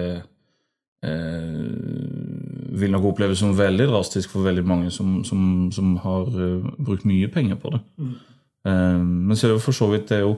vil 1.01 2.91
nok 2.93 3.07
oppleves 3.09 3.39
som 3.41 3.55
veldig 3.57 3.87
drastisk 3.89 4.29
for 4.29 4.45
veldig 4.45 4.61
mange 4.69 4.91
som, 4.93 5.23
som, 5.25 5.71
som 5.73 5.95
har 6.03 6.27
brukt 6.77 7.07
mye 7.09 7.25
penger 7.33 7.57
på 7.57 7.71
det. 7.73 7.79
Mm. 7.97 8.11
Men 9.25 9.33
så 9.33 9.47
er 9.47 9.55
det 9.55 9.63
for 9.65 9.73
så 9.73 9.87
vidt 9.89 10.11
det 10.11 10.19
er 10.19 10.27
jo 10.27 10.35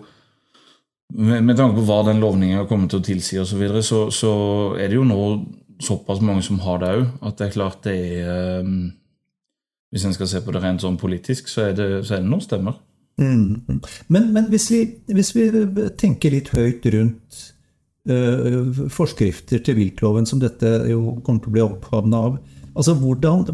med, 1.13 1.43
med 1.43 1.57
tanke 1.57 1.77
på 1.77 1.85
hva 1.87 1.99
den 2.07 2.21
lovningen 2.23 2.61
har 2.61 2.69
kommet 2.69 2.93
til 2.93 3.01
å 3.01 3.05
tilsi, 3.05 3.37
og 3.41 3.47
så, 3.49 3.59
videre, 3.59 3.83
så, 3.85 4.05
så 4.13 4.31
er 4.79 4.89
det 4.89 4.97
jo 4.97 5.05
nå 5.07 5.19
såpass 5.81 6.21
mange 6.21 6.43
som 6.45 6.59
har 6.63 6.81
det 6.81 6.91
òg, 6.97 7.05
at 7.21 7.39
det 7.39 7.47
er 7.47 7.55
klart 7.55 7.83
det 7.87 7.95
er 8.19 8.59
um, 8.61 8.91
Hvis 9.93 10.05
en 10.05 10.13
skal 10.13 10.27
se 10.27 10.41
på 10.41 10.51
det 10.51 10.63
rent 10.63 10.81
sånn 10.81 10.97
politisk, 10.97 11.47
så 11.51 11.67
er 11.67 11.73
det, 11.77 11.87
så 12.07 12.15
er 12.15 12.23
det 12.23 12.29
noen 12.29 12.41
stemmer. 12.41 12.79
Mm. 13.21 13.61
Men, 14.09 14.31
men 14.33 14.47
hvis, 14.49 14.71
vi, 14.73 14.79
hvis, 15.13 15.35
vi, 15.35 15.43
tenker 16.01 16.33
litt 16.33 16.49
høyt 16.49 16.87
rundt 16.95 17.41
uh, 18.09 18.87
forskrifter 18.89 19.61
til 19.61 19.77
viltloven 19.77 20.25
som 20.25 20.41
dette 20.41 20.71
jo 20.89 21.19
kommer 21.21 21.43
til 21.43 21.51
å 21.51 21.55
bli 21.57 21.65
opphavnet 21.67 22.17
av. 22.17 22.39
Altså, 22.73 22.95
hvordan, 22.97 23.45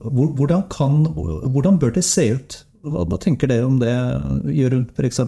hvordan, 0.00 0.64
kan, 0.72 1.04
hvordan 1.52 1.76
bør 1.82 1.92
det 1.98 2.06
se 2.08 2.30
ut? 2.32 2.62
Hva, 2.88 3.04
hva 3.04 3.18
tenker 3.20 3.50
dere 3.50 3.68
om 3.68 3.76
det, 3.82 3.92
Jørund, 4.56 4.88
f.eks.? 4.96 5.20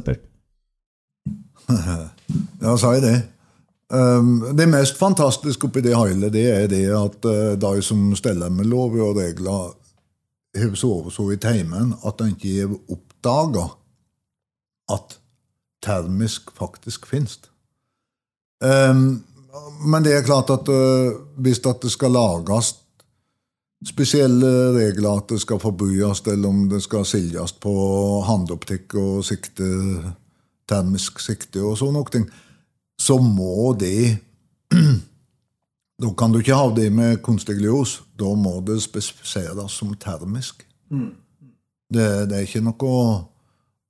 Ja, 2.61 2.73
sa 2.79 2.95
jeg 2.97 3.03
det. 3.05 3.15
Um, 3.91 4.57
det 4.57 4.69
mest 4.71 4.99
fantastiske 4.99 5.67
oppi 5.67 5.83
det 5.83 5.97
hele 5.99 6.29
det 6.31 6.45
er 6.47 6.69
det 6.71 6.85
at 6.95 7.25
uh, 7.27 7.57
de 7.59 7.83
som 7.83 8.13
steller 8.15 8.51
med 8.55 8.69
lover 8.71 9.03
og 9.09 9.17
regler, 9.19 9.73
har 10.57 10.75
sovet 10.79 11.15
så 11.15 11.25
vidt 11.27 11.47
hjemme 11.47 11.97
at 12.07 12.19
de 12.19 12.29
ikke 12.31 12.53
har 12.61 12.77
oppdaga 12.95 13.65
at 14.95 15.17
termisk 15.83 16.51
faktisk 16.59 17.07
finnes. 17.07 17.41
Um, 18.63 19.25
men 19.87 20.05
det 20.05 20.15
er 20.15 20.27
klart 20.27 20.51
at 20.55 20.69
uh, 20.69 21.17
hvis 21.37 21.59
det 21.59 21.91
skal 21.91 22.15
lages 22.15 22.75
spesielle 23.87 24.47
regler, 24.77 25.19
at 25.19 25.31
det 25.31 25.41
skal 25.41 25.59
forbys, 25.59 26.23
eller 26.27 26.49
om 26.49 26.69
det 26.69 26.83
skal 26.83 27.05
selges 27.05 27.53
på 27.53 27.73
handoptikk 28.29 28.95
og 28.95 29.25
sikte, 29.25 29.67
termisk 30.69 31.19
sikte 31.21 31.63
og 31.65 31.79
sånne 31.81 32.05
ting, 32.13 32.29
så 33.01 33.17
må 33.19 33.73
det 33.81 34.19
Da 36.01 36.09
kan 36.17 36.33
du 36.33 36.39
ikke 36.41 36.57
ha 36.57 36.69
det 36.73 36.87
med 36.97 37.19
kunstig 37.21 37.59
lys. 37.61 37.99
Da 38.17 38.31
må 38.33 38.55
det 38.65 38.79
spesifiseres 38.81 39.75
som 39.77 39.91
termisk. 40.01 40.63
Mm. 40.89 41.11
Det, 41.93 42.07
det, 42.31 42.39
er 42.39 42.47
ikke 42.47 42.63
noe 42.65 42.95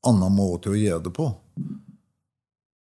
annen 0.09 0.35
måte 0.35 0.73
å 0.73 0.79
gjøre 0.79 1.05
det 1.05 1.13
på. 1.15 1.29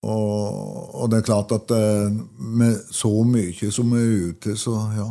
Og, 0.05 0.91
og, 0.93 1.07
det 1.09 1.23
er 1.23 1.25
klart 1.25 1.55
at 1.57 1.73
eh, 1.73 2.13
med 2.37 2.77
så 2.93 3.15
mye 3.25 3.71
som 3.73 3.95
er 3.97 4.11
ute, 4.29 4.59
så 4.61 4.75
ja. 4.93 5.09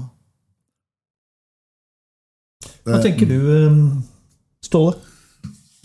Det, 2.84 2.92
Hva 2.92 3.02
tenker 3.02 3.34
du, 3.34 3.40
eh, 3.56 3.82
Ståle? 4.62 5.13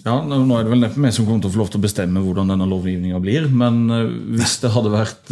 Ja, 0.08 0.16
Nå 0.24 0.40
er 0.56 0.64
det 0.64 0.72
vel 0.72 0.82
neppe 0.82 1.02
vi 1.04 1.12
som 1.12 1.28
kommer 1.28 1.44
til 1.44 1.50
å 1.50 1.54
få 1.54 1.62
lov 1.62 1.70
til 1.74 1.82
å 1.82 1.84
bestemme 1.84 2.24
hvordan 2.24 2.50
denne 2.54 2.68
lovgivninga 2.70 3.20
blir. 3.22 3.46
Men 3.52 3.84
eh, 3.92 4.10
hvis 4.38 4.58
det 4.64 4.72
hadde 4.74 4.94
vært, 4.94 5.30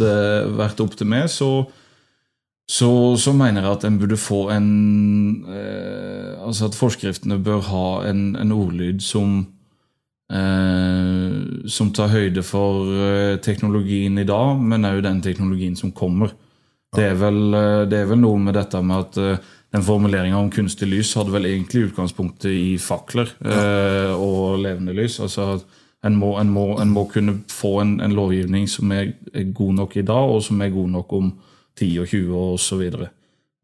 vært 0.61 0.85
opp 0.85 0.95
til 0.99 1.09
meg, 1.09 1.27
så, 1.33 1.51
så, 2.69 2.91
så, 3.17 3.33
mener 3.35 3.65
jeg 3.65 3.79
at 3.79 3.89
en 3.89 3.99
burde 3.99 4.21
få 4.21 4.47
en 4.53 4.71
eh, 5.49 6.33
Altså 6.47 6.69
at 6.69 6.77
forskriftene 6.77 7.41
bør 7.43 7.65
ha 7.67 7.87
en, 8.07 8.29
en 8.39 8.53
ordlyd 8.55 9.01
som 9.03 9.41
Eh, 10.27 11.67
som 11.71 11.93
tar 11.95 12.11
høyde 12.11 12.41
for 12.43 12.89
eh, 12.91 13.37
teknologien 13.39 14.17
i 14.19 14.25
dag, 14.27 14.59
men 14.59 14.87
òg 14.89 14.99
den 15.05 15.21
teknologien 15.23 15.77
som 15.79 15.93
kommer. 15.95 16.33
Det 16.95 17.05
er, 17.13 17.15
vel, 17.19 17.39
eh, 17.55 17.83
det 17.87 18.01
er 18.01 18.09
vel 18.09 18.19
noe 18.19 18.41
med 18.41 18.57
dette 18.59 18.81
med 18.83 19.05
at 19.05 19.45
den 19.75 19.83
formuleringa 19.83 20.37
om 20.39 20.51
kunstig 20.51 20.87
lys 20.87 21.11
hadde 21.19 21.33
vel 21.33 21.45
egentlig 21.49 21.89
utgangspunktet 21.89 22.53
i 22.55 22.77
fakler 22.79 23.33
ja. 23.43 24.13
og 24.15 24.61
levende 24.63 24.95
lys. 24.95 25.19
altså 25.19 25.57
en 26.05 26.15
må, 26.15 26.33
en, 26.39 26.49
må, 26.53 26.65
en 26.81 26.91
må, 26.93 27.05
kunne 27.09 27.39
få 27.49 27.79
en, 27.81 27.97
en 28.03 28.13
lovgivning 28.15 28.67
som 28.69 28.91
er, 28.93 29.11
er, 29.33 29.49
god 29.53 29.73
nok 29.79 29.97
i 29.97 30.05
dag, 30.05 30.33
og 30.35 30.43
som 30.45 30.61
er 30.61 30.73
god 30.73 30.91
nok 30.93 31.13
om 31.17 31.31
10 31.77 31.89
og 32.03 32.07
20 32.07 32.35
år 32.35 32.53
osv. 32.53 32.83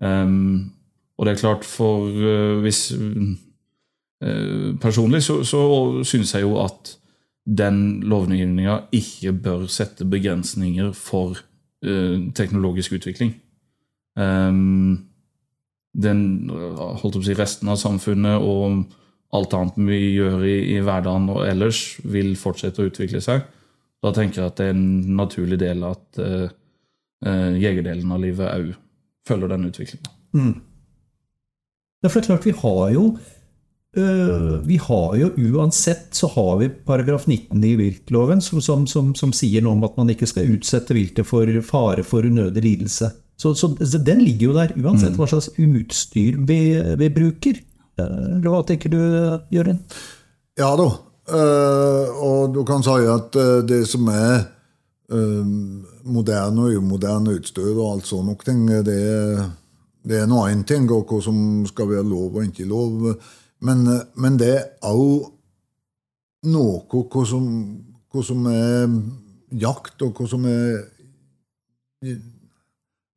Um, 0.04 0.72
og 1.18 1.26
det 1.26 1.34
er 1.34 1.40
klart, 1.40 1.66
for 1.66 2.10
uh, 2.10 2.60
hvis 2.66 2.82
uh, 2.98 4.74
personlig 4.82 5.24
så, 5.24 5.44
så 5.44 5.62
syns 6.04 6.34
jeg 6.36 6.46
jo 6.48 6.58
at 6.64 6.98
den 7.46 8.02
lovgivninga 8.08 8.80
ikke 8.92 9.34
bør 9.34 9.66
sette 9.68 10.06
begrensninger 10.06 10.92
for 10.98 11.38
uh, 11.86 12.18
teknologisk 12.36 12.98
utvikling. 12.98 13.36
Um, 14.18 15.06
den, 15.94 16.50
holdt 17.02 17.20
å 17.20 17.24
si, 17.24 17.36
resten 17.38 17.70
av 17.70 17.78
samfunnet 17.82 18.42
og 18.42 18.84
alt 19.34 19.54
annet 19.58 19.78
vi 19.88 20.00
gjør 20.16 20.46
i, 20.46 20.56
i 20.76 20.80
hverdagen 20.86 21.30
og 21.34 21.44
ellers, 21.48 21.84
vil 22.06 22.34
fortsette 22.40 22.82
å 22.82 22.90
utvikle 22.90 23.22
seg. 23.24 23.46
Da 24.04 24.12
tenker 24.14 24.42
jeg 24.42 24.52
at 24.52 24.60
det 24.60 24.68
er 24.70 24.76
en 24.76 25.16
naturlig 25.18 25.60
del 25.62 25.86
at 25.88 26.20
uh, 26.22 26.50
uh, 27.26 27.52
jegerdelen 27.56 28.12
av 28.12 28.22
livet 28.22 28.50
òg 28.50 28.74
følger 29.28 29.54
den 29.54 29.70
utviklingen. 29.70 30.12
Mm. 30.36 30.58
Det 32.04 32.10
er 32.10 32.26
klart 32.26 32.46
vi 32.46 32.56
har 32.60 32.90
jo 32.92 33.06
uh, 33.16 34.58
vi 34.68 34.78
har 34.84 35.16
jo 35.22 35.30
uansett 35.54 36.12
så 36.18 36.28
har 36.36 36.58
vi 36.60 36.72
paragraf 36.90 37.30
19 37.30 37.64
i 37.64 37.76
viltloven 37.80 38.44
som, 38.44 38.62
som, 38.62 38.84
som, 38.90 39.14
som, 39.16 39.32
sier 39.34 39.64
noe 39.64 39.78
om 39.78 39.86
at 39.88 39.96
man 40.02 40.12
ikke 40.12 40.28
skal 40.30 40.52
utsette 40.58 40.98
viltet 40.98 41.30
for 41.30 41.48
fare 41.66 42.04
for 42.04 42.28
unødig 42.28 42.66
lidelse. 42.66 43.14
Så, 43.44 43.52
så, 43.60 43.74
så, 43.76 44.00
den 44.00 44.22
ligger 44.24 44.52
jo 44.52 44.54
der, 44.56 44.72
uansett 44.80 45.12
mm. 45.12 45.20
hva 45.20 45.28
slags 45.28 45.50
utstyr 45.60 46.38
vi, 46.48 46.60
vi 47.00 47.10
bruker. 47.12 47.58
Eller 48.00 48.48
hva 48.48 48.62
tenker 48.68 48.94
du, 48.94 49.00
Jørgen? 49.52 49.82
Ja 50.60 50.70
da. 50.80 50.88
Uh, 51.24 52.24
og 52.24 52.56
du 52.56 52.62
kan 52.68 52.84
si 52.84 53.04
at 53.08 53.36
eh, 53.40 53.62
det 53.64 53.86
som 53.88 54.10
er 54.12 54.42
uh, 55.16 55.46
moderne 56.04 56.66
og 56.66 56.82
umoderne 56.82 57.38
utstyr 57.38 57.70
og 57.72 57.94
alt 57.94 58.10
sånne 58.10 58.36
ting, 58.44 58.66
det, 58.84 58.98
det 60.04 60.20
er 60.20 60.28
noe 60.28 60.50
annet 60.50 60.68
ting, 60.68 60.90
og 60.92 61.08
hva 61.08 61.22
som 61.24 61.38
skal 61.70 61.92
være 61.94 62.08
lov 62.08 62.36
og 62.40 62.50
ikke 62.50 62.68
lov. 62.68 63.08
Men, 63.64 63.88
men 64.20 64.40
det 64.40 64.52
er 64.56 64.68
òg 64.88 65.32
noe 66.52 66.84
hva 66.92 67.26
som, 67.28 67.48
hva 68.12 68.24
som 68.24 68.48
er 68.52 68.88
jakt, 69.64 70.00
og 70.04 70.16
hva 70.20 70.28
som 70.32 70.48
er 70.48 70.84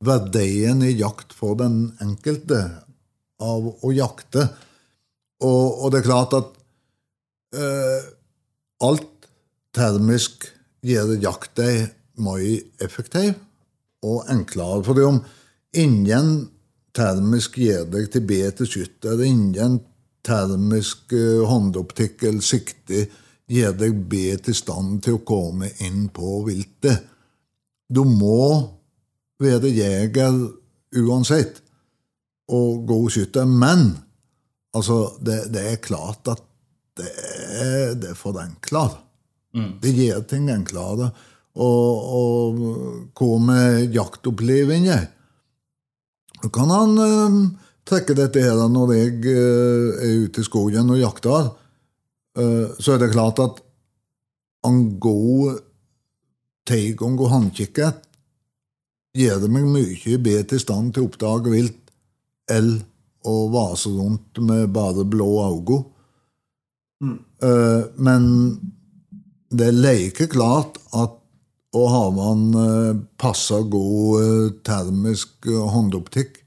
verdien 0.04 0.82
i 0.84 0.92
jakt 0.96 1.32
for 1.36 1.56
den 1.60 1.90
enkelte 2.02 2.60
av 3.42 3.68
å 3.84 3.92
jakte. 3.94 4.48
Og, 5.44 5.84
og 5.84 5.92
det 5.92 6.00
er 6.00 6.08
klart 6.08 6.36
at 6.36 6.52
eh, 7.56 8.08
alt 8.84 9.28
termisk 9.76 10.48
gjør 10.86 11.16
jakta 11.20 11.68
mye 12.24 12.60
effektiv 12.84 13.34
og 14.06 14.28
enklere. 14.32 14.84
For 14.86 15.02
om 15.04 15.20
ingen 15.76 16.30
termisk 16.96 17.58
gjør 17.60 17.88
deg 17.92 18.08
til 18.12 18.24
bedre 18.28 18.68
skytter, 18.68 19.20
ingen 19.24 19.80
termisk 20.26 21.12
eh, 21.16 21.44
håndoptikk 21.46 22.24
eller 22.28 22.44
sikte 22.44 23.06
gjør 23.46 23.76
deg 23.78 24.00
bedre 24.10 24.52
i 24.52 24.58
stand 24.58 25.02
til 25.04 25.18
å 25.18 25.26
komme 25.26 25.70
inn 25.84 26.08
på 26.14 26.40
viltet. 26.48 27.04
Du 27.86 28.02
må 28.08 28.75
være 29.42 29.72
jeger 29.74 30.36
uansett 30.96 31.62
og 32.52 32.84
god 32.88 33.10
skytter. 33.10 33.48
Men 33.48 33.88
altså, 34.76 35.16
det, 35.20 35.46
det 35.54 35.64
er 35.72 35.82
klart 35.84 36.30
at 36.32 36.44
det 36.96 37.10
er, 37.12 37.94
det 38.00 38.12
er 38.14 38.18
forenkler. 38.18 39.02
Det 39.56 39.92
gjør 39.96 40.24
ting 40.28 40.48
enklere. 40.52 41.10
Og, 41.56 42.08
og 42.20 42.58
hva 43.16 43.36
med 43.40 43.94
jaktopplevelser? 43.96 45.06
Da 46.42 46.50
kan 46.52 46.68
han 46.68 46.98
eh, 47.00 47.36
trekke 47.88 48.16
dette 48.18 48.42
her 48.44 48.60
når 48.68 48.92
jeg 48.92 49.14
eh, 49.32 50.02
er 50.04 50.26
ute 50.26 50.42
i 50.42 50.46
skogen 50.46 50.92
og 50.92 51.00
jakter. 51.00 51.48
Eh, 52.36 52.74
så 52.76 52.94
er 52.94 53.00
det 53.00 53.14
klart 53.14 53.40
at 53.40 53.62
en 54.68 54.82
god 55.00 55.62
tilgang 56.68 57.16
og 57.22 57.32
håndkikkert 57.32 58.04
gjør 59.16 59.42
det 59.42 59.50
meg 59.52 59.66
mye 59.72 60.18
bedre 60.22 60.58
i 60.58 60.62
stand 60.62 60.94
til 60.94 61.04
å 61.04 61.10
oppdage 61.10 61.52
vilt 61.52 61.92
enn 62.52 62.78
å 63.26 63.36
vase 63.50 63.90
rundt 63.90 64.38
med 64.38 64.70
bare 64.74 65.04
blå 65.08 65.30
øyne. 65.48 65.82
Mm. 66.96 67.16
men 68.00 68.22
det 69.52 69.66
er 69.68 69.74
like 69.76 70.26
klart 70.32 70.78
at 70.96 71.18
å 71.76 71.82
ha 71.92 72.04
en 72.32 72.44
uh, 72.56 72.96
passa 73.20 73.60
god 73.60 74.22
eh, 74.22 74.52
termisk 74.64 75.48
eh, 75.50 75.66
håndoptikk 75.74 76.38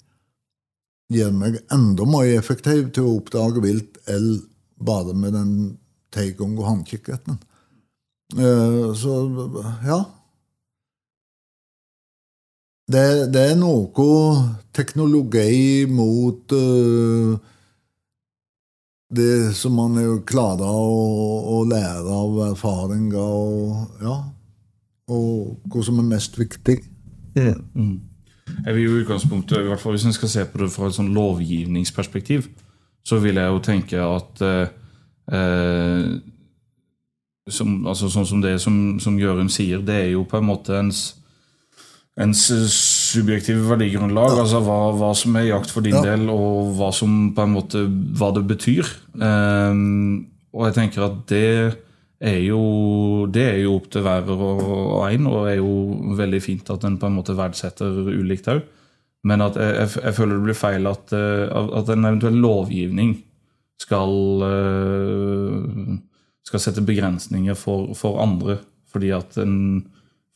gjør 1.13 1.33
meg 1.35 1.59
enda 1.73 2.05
mer 2.09 2.31
effektiv 2.37 2.91
til 2.95 3.05
å 3.05 3.17
oppdage 3.19 3.61
vilt 3.61 3.99
enn 4.09 4.39
bare 4.85 5.15
med 5.17 5.35
den 5.35 5.53
teigong 6.13 6.55
og 6.57 6.67
håndkikkerten. 6.69 7.39
Eh, 8.37 8.85
så 8.97 9.15
ja. 9.85 9.99
Det, 12.89 13.05
det 13.29 13.41
er 13.51 13.57
noe 13.59 14.07
teknologi 14.73 15.85
mot 15.89 16.55
uh, 16.57 17.37
det 19.09 19.55
som 19.57 19.75
man 19.77 19.97
er 20.01 20.21
klarer 20.29 20.69
å, 20.69 21.59
å 21.59 21.63
lære 21.69 22.13
av 22.13 22.39
erfaringer, 22.51 23.19
og, 23.19 23.99
ja, 24.01 24.15
og 25.09 25.69
hva 25.69 25.83
som 25.85 26.01
er 26.01 26.09
mest 26.09 26.37
viktig. 26.39 26.79
Jeg 27.39 28.75
vil 28.75 28.83
jo 28.83 28.97
utgangspunktet, 29.03 29.61
i 29.61 29.69
hvert 29.69 29.81
fall 29.81 29.95
hvis 29.95 30.07
en 30.09 30.15
skal 30.15 30.33
se 30.33 30.45
på 30.49 30.61
det 30.61 30.71
fra 30.73 30.89
et 30.89 30.97
sånn 30.97 31.13
lovgivningsperspektiv, 31.15 32.49
så 33.05 33.21
vil 33.23 33.39
jeg 33.41 33.53
jo 33.53 33.61
tenke 33.65 34.01
at 34.03 34.43
eh, 34.45 34.73
eh, 35.33 36.09
som, 37.49 37.79
altså 37.89 38.09
Sånn 38.13 38.27
som 38.29 38.41
det 38.43 38.59
som, 38.61 38.99
som 39.01 39.17
Jørund 39.17 39.49
sier, 39.53 39.81
det 39.81 39.95
er 40.03 40.11
jo 40.11 40.25
på 40.29 40.37
en 40.37 40.49
måte 40.49 40.75
ens, 40.77 41.18
ens 42.19 42.41
subjektive 42.73 43.63
verdigrunnlag. 43.69 44.33
Altså 44.41 44.59
hva, 44.65 44.79
hva 44.99 45.11
som 45.15 45.37
er 45.39 45.49
jakt 45.53 45.71
for 45.71 45.85
din 45.85 45.95
Ja. 45.95 46.01
del, 46.03 46.27
og 46.29 46.73
hva 46.77 46.89
som 46.93 47.33
på 47.35 47.45
en 47.45 47.53
måte 47.55 47.85
hva 48.19 48.33
det 48.35 48.45
betyr. 48.49 48.89
Um, 49.15 50.27
og 50.53 50.65
jeg 50.67 50.75
tenker 50.75 51.05
at 51.05 51.21
det 51.31 51.77
er 52.19 52.41
jo, 52.43 53.25
det 53.31 53.45
er 53.53 53.61
jo 53.63 53.77
opp 53.77 53.87
til 53.93 54.03
hver 54.03 54.27
og 54.27 55.05
en, 55.07 55.27
og 55.31 55.47
er 55.47 55.61
jo 55.61 56.15
veldig 56.19 56.41
fint 56.43 56.69
at 56.73 56.83
en 56.83 56.97
på 56.99 57.07
en 57.07 57.15
måte 57.15 57.35
verdsetter 57.37 57.87
ulikt 58.11 58.49
òg. 58.51 58.61
Men 59.23 59.41
at 59.43 59.55
jeg, 59.59 59.75
jeg, 59.75 60.03
jeg 60.03 60.15
føler 60.15 60.35
det 60.37 60.43
blir 60.47 60.55
feil 60.59 60.87
at, 60.87 61.11
eh, 61.15 61.47
at 61.51 61.89
en 61.91 62.05
eventuell 62.07 62.37
lovgivning 62.39 63.17
skal, 63.79 64.43
eh, 64.47 65.95
skal 66.47 66.59
sette 66.63 66.83
begrensninger 66.87 67.55
for, 67.59 67.93
for 67.99 68.19
andre. 68.23 68.59
Fordi 68.91 69.11
at 69.15 69.37
en, 69.43 69.85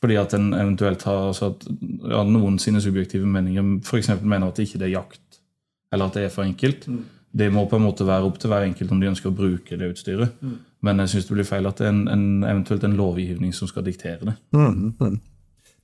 fordi 0.04 0.20
at 0.20 0.36
en 0.36 0.52
eventuelt 0.52 1.02
har 1.08 1.30
altså 1.30 1.50
at, 1.54 1.66
ja, 2.12 2.22
noen 2.28 2.60
sine 2.62 2.82
subjektive 2.84 3.26
meninger 3.26 3.80
f.eks. 3.80 4.12
mener 4.20 4.50
at 4.50 4.60
ikke 4.60 4.80
det 4.82 4.90
er 4.90 4.96
jakt, 4.98 5.40
eller 5.92 6.10
at 6.10 6.18
det 6.18 6.26
er 6.28 6.34
for 6.34 6.44
enkelt. 6.44 6.88
Det 7.34 7.50
må 7.50 7.64
på 7.66 7.80
en 7.80 7.86
måte 7.88 8.06
være 8.06 8.28
opp 8.28 8.36
til 8.38 8.52
hver 8.52 8.66
enkelt 8.68 8.92
om 8.94 9.00
de 9.00 9.10
ønsker 9.10 9.32
å 9.32 9.34
bruke 9.34 9.78
det 9.80 9.88
utstyret. 9.94 10.36
Men 10.84 11.00
jeg 11.02 11.14
syns 11.14 11.28
det 11.28 11.38
blir 11.38 11.48
feil 11.48 11.66
at 11.66 11.80
det 11.80 11.88
er 11.88 11.94
en, 11.94 12.04
en, 12.12 12.26
eventuelt 12.46 12.84
en 12.86 12.98
lovgivning 12.98 13.54
som 13.56 13.70
skal 13.70 13.86
diktere 13.86 14.28
det. 14.28 14.34
Mm. 14.54 15.16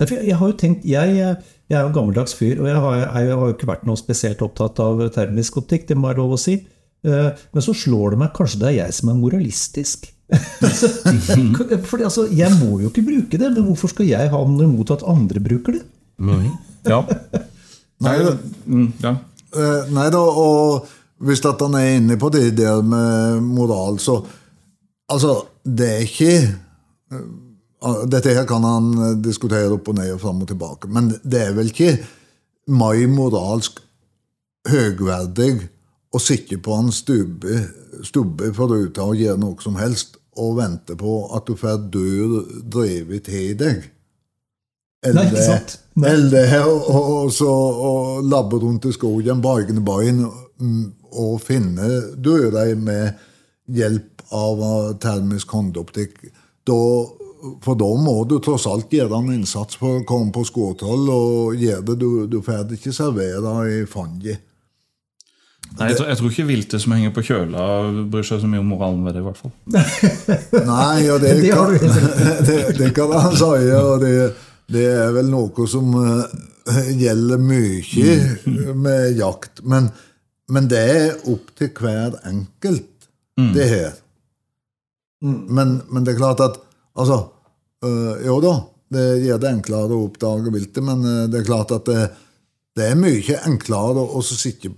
Jeg 0.01 0.37
har 0.37 0.53
jo 0.53 0.57
tenkt, 0.57 0.85
jeg, 0.89 1.17
jeg 1.17 1.77
er 1.77 1.83
jo 1.83 1.89
en 1.91 1.97
gammeldags 1.97 2.37
fyr, 2.37 2.61
og 2.61 2.69
jeg 2.71 2.85
har, 2.85 3.01
jeg 3.01 3.33
har 3.33 3.49
jo 3.49 3.57
ikke 3.57 3.69
vært 3.69 3.89
noe 3.89 4.01
spesielt 4.01 4.45
opptatt 4.45 4.81
av 4.85 5.03
termisk 5.17 5.59
optikk, 5.61 5.89
det 5.89 5.99
må 5.99 6.13
jeg 6.13 6.21
lov 6.21 6.37
å 6.37 6.41
si. 6.41 6.61
Eh, 7.05 7.29
Men 7.53 7.65
så 7.65 7.75
slår 7.77 8.15
det 8.15 8.23
meg 8.23 8.33
kanskje 8.37 8.63
det 8.63 8.71
er 8.71 8.79
jeg 8.79 8.97
som 9.01 9.13
er 9.13 9.21
moralistisk. 9.21 10.09
Fordi 11.91 12.05
altså, 12.07 12.27
Jeg 12.31 12.53
må 12.61 12.79
jo 12.81 12.91
ikke 12.91 13.03
bruke 13.07 13.39
det, 13.41 13.49
men 13.53 13.65
hvorfor 13.67 13.91
skal 13.91 14.07
jeg 14.07 14.31
ha 14.31 14.41
noe 14.47 14.67
imot 14.67 14.93
at 14.95 15.03
andre 15.09 15.43
bruker 15.43 15.79
det? 15.79 15.85
Ja. 16.87 17.03
Nei, 18.01 18.17
Mm, 18.67 18.93
ja. 19.03 19.15
Eh, 19.51 19.89
nei 19.93 20.07
da, 20.15 20.21
og 20.21 20.87
hvis 21.27 21.43
at 21.45 21.61
han 21.61 21.75
er 21.77 21.97
inne 21.99 22.17
på 22.21 22.31
det 22.33 22.53
der 22.57 22.83
med 22.83 23.41
moral, 23.45 23.99
så 23.99 24.21
Altså, 25.11 25.41
det 25.67 25.87
er 25.91 26.05
ikke 26.07 26.35
eh, 27.11 27.25
Dette 28.07 28.35
her 28.37 28.45
kan 28.47 28.63
han 28.63 28.91
eh, 28.95 29.17
diskutere 29.25 29.73
opp 29.75 29.89
og 29.91 29.97
ned 29.99 30.13
og 30.15 30.21
fram 30.23 30.43
og 30.45 30.49
tilbake, 30.49 30.89
men 30.89 31.11
det 31.25 31.41
er 31.49 31.57
vel 31.57 31.73
ikke 31.73 31.97
mai 32.71 33.09
moralsk 33.11 33.81
høgverdig 34.71 35.65
å 36.15 36.21
sitte 36.23 36.61
på 36.63 36.77
en 36.79 36.93
stubbe, 36.95 37.63
stubbe 38.07 38.53
foruten 38.55 39.03
å 39.03 39.17
gjøre 39.17 39.41
noe 39.41 39.59
som 39.65 39.79
helst, 39.81 40.20
og 40.41 40.59
vente 40.59 40.97
på 40.99 41.15
at 41.37 41.47
du 41.49 41.57
får 41.59 41.87
dør 41.93 42.37
drevet 42.73 43.27
til 43.29 43.57
deg. 43.61 43.89
Nei, 45.01 45.25
ikke 45.31 45.45
sant? 45.45 45.79
Nei. 45.97 46.13
Eller 46.13 46.55
og, 46.67 46.89
og, 46.93 47.31
så, 47.33 47.49
og 47.49 48.27
labbe 48.29 48.61
rundt 48.61 48.89
i 48.89 48.93
skogen 48.93 49.41
bakende 49.45 49.85
bein 49.85 50.27
mm, 50.27 50.83
og 51.21 51.39
finne 51.45 51.89
dører 52.21 52.75
med 52.77 53.17
hjelp 53.71 54.27
av 54.37 54.61
termisk 55.01 55.57
håndoptikk. 55.57 56.21
For 57.65 57.79
da 57.81 57.89
må 57.97 58.19
du 58.29 58.37
tross 58.45 58.67
alt 58.69 58.93
gjøre 58.93 59.17
en 59.17 59.33
innsats 59.39 59.79
for 59.81 60.01
å 60.01 60.07
komme 60.07 60.33
på 60.35 60.45
skåthold 60.45 61.09
og 61.15 61.57
gjøre 61.57 61.87
det. 61.89 61.97
Du, 62.03 62.11
du 62.29 62.39
får 62.45 62.77
ikke 62.77 62.93
servere 62.95 63.57
i 63.73 63.83
fanget. 63.89 64.45
Nei, 65.79 65.89
jeg, 65.89 65.97
tror, 65.97 66.09
jeg 66.11 66.19
tror 66.19 66.33
ikke 66.35 66.49
viltet 66.49 66.83
som 66.83 66.93
henger 66.97 67.13
på 67.15 67.23
kjøla, 67.25 67.65
bryr 68.11 68.27
seg 68.27 68.43
så 68.43 68.49
mye 68.51 68.61
om 68.61 68.71
moralen 68.73 69.05
ved 69.07 69.17
det. 69.17 69.23
i 69.23 69.27
hvert 69.29 69.39
fall. 69.39 69.53
Nei, 70.73 71.09
og 71.13 71.23
det, 71.23 71.35
kan, 71.47 71.75
det, 72.49 72.59
det 72.81 72.91
kan 72.97 73.15
han 73.15 73.37
si. 73.39 73.71
Og 73.79 74.03
det, 74.03 74.15
det 74.75 74.87
er 74.91 75.15
vel 75.15 75.31
noe 75.33 75.67
som 75.71 75.95
eh, 76.03 76.91
gjelder 77.01 77.43
mye 77.43 78.75
med 78.77 79.21
jakt. 79.21 79.63
Men, 79.63 79.89
men 80.51 80.69
det 80.71 80.83
er 80.97 81.31
opp 81.33 81.55
til 81.59 81.73
hver 81.79 82.19
enkelt, 82.29 82.89
det 83.41 83.67
her. 83.71 83.95
Men, 85.25 85.79
men 85.89 86.05
det 86.05 86.13
er 86.13 86.21
klart 86.21 86.43
at 86.45 86.59
Altså, 87.01 87.17
øh, 87.87 88.27
jo 88.27 88.41
da, 88.43 88.51
det 88.93 89.05
gjør 89.23 89.39
det 89.41 89.51
enklere 89.55 89.97
å 89.97 90.07
oppdage 90.09 90.53
viltet, 90.53 90.83
men 90.85 91.05
øh, 91.07 91.27
det 91.31 91.39
er 91.41 91.47
klart 91.47 91.71
at 91.73 91.87
det, 91.87 92.01
det 92.77 92.89
er 92.91 92.99
mye 92.99 93.37
enklere 93.47 94.03
å 94.03 94.21
sitte 94.27 94.43
sitte 94.43 94.73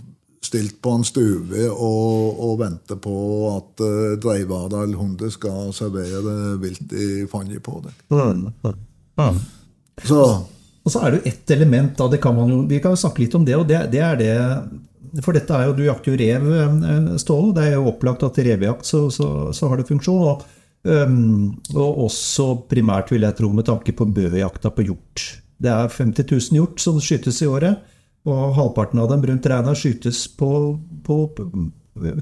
stilt 0.53 0.77
på 0.85 0.93
en 0.99 1.05
stue 1.07 1.67
og, 1.73 2.41
og 2.45 2.59
venter 2.61 3.01
på 3.01 3.17
at 3.55 3.81
uh, 3.81 4.15
Dreivardal 4.21 4.93
Hunde 5.01 5.33
skal 5.33 5.73
servere 5.73 6.59
vilt 6.61 6.93
i 6.93 7.25
fanget 7.31 7.65
på 7.65 7.81
deg. 7.87 7.95
Så 10.05 10.21
Og 10.83 10.91
så 10.91 10.99
er 10.99 11.13
det 11.13 11.19
jo 11.21 11.31
ett 11.31 11.51
element, 11.55 11.93
da, 11.95 12.09
kan 12.19 12.39
jo, 12.43 12.63
vi 12.67 12.81
kan 12.83 12.93
jo 12.93 12.99
snakke 12.99 13.23
litt 13.23 13.37
om 13.39 13.45
det, 13.47 13.55
og 13.55 13.69
det, 13.69 13.85
det 13.93 14.01
er 14.03 14.17
det 14.19 14.33
for 15.21 15.37
dette 15.37 15.53
er 15.53 15.69
jo, 15.69 15.77
du 15.77 15.85
jakter 15.85 16.15
jo 16.15 16.19
rev, 16.19 16.47
eh, 16.57 17.09
Ståle. 17.21 17.53
Det 17.53 17.67
er 17.67 17.75
jo 17.77 17.91
opplagt 17.91 18.25
at 18.25 18.39
i 18.41 18.47
revejakt 18.47 18.89
så, 18.89 19.05
så, 19.13 19.53
så 19.53 19.69
har 19.69 19.77
det 19.77 19.89
funksjon. 19.91 20.23
Og, 20.25 20.47
um, 20.89 21.51
og 21.75 22.05
også 22.07 22.47
primært, 22.71 23.13
vil 23.13 23.27
jeg 23.27 23.37
tro, 23.37 23.51
med 23.53 23.69
tanke 23.69 23.93
på 23.93 24.09
bøjakta 24.09 24.73
på 24.73 24.87
hjort. 24.89 25.27
Det 25.63 25.69
er 25.69 25.93
50 25.93 26.25
000 26.25 26.57
hjort 26.57 26.81
som 26.81 26.97
skytes 26.97 27.43
i 27.45 27.51
året, 27.51 27.85
og 28.29 28.57
halvparten 28.57 29.01
av 29.03 29.11
dem 29.11 29.25
rundt 29.27 29.47
regna 29.51 29.75
skytes 29.77 30.25
på, 30.39 30.51
på, 31.07 31.17
på, 31.37 31.47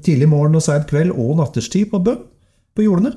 tidlig 0.05 0.31
morgen 0.31 0.57
og 0.57 0.65
seint 0.65 0.89
kveld 0.91 1.13
og 1.13 1.37
natterstid 1.41 1.91
på 1.93 2.01
bønn 2.07 2.23
på 2.77 2.87
jordene. 2.87 3.15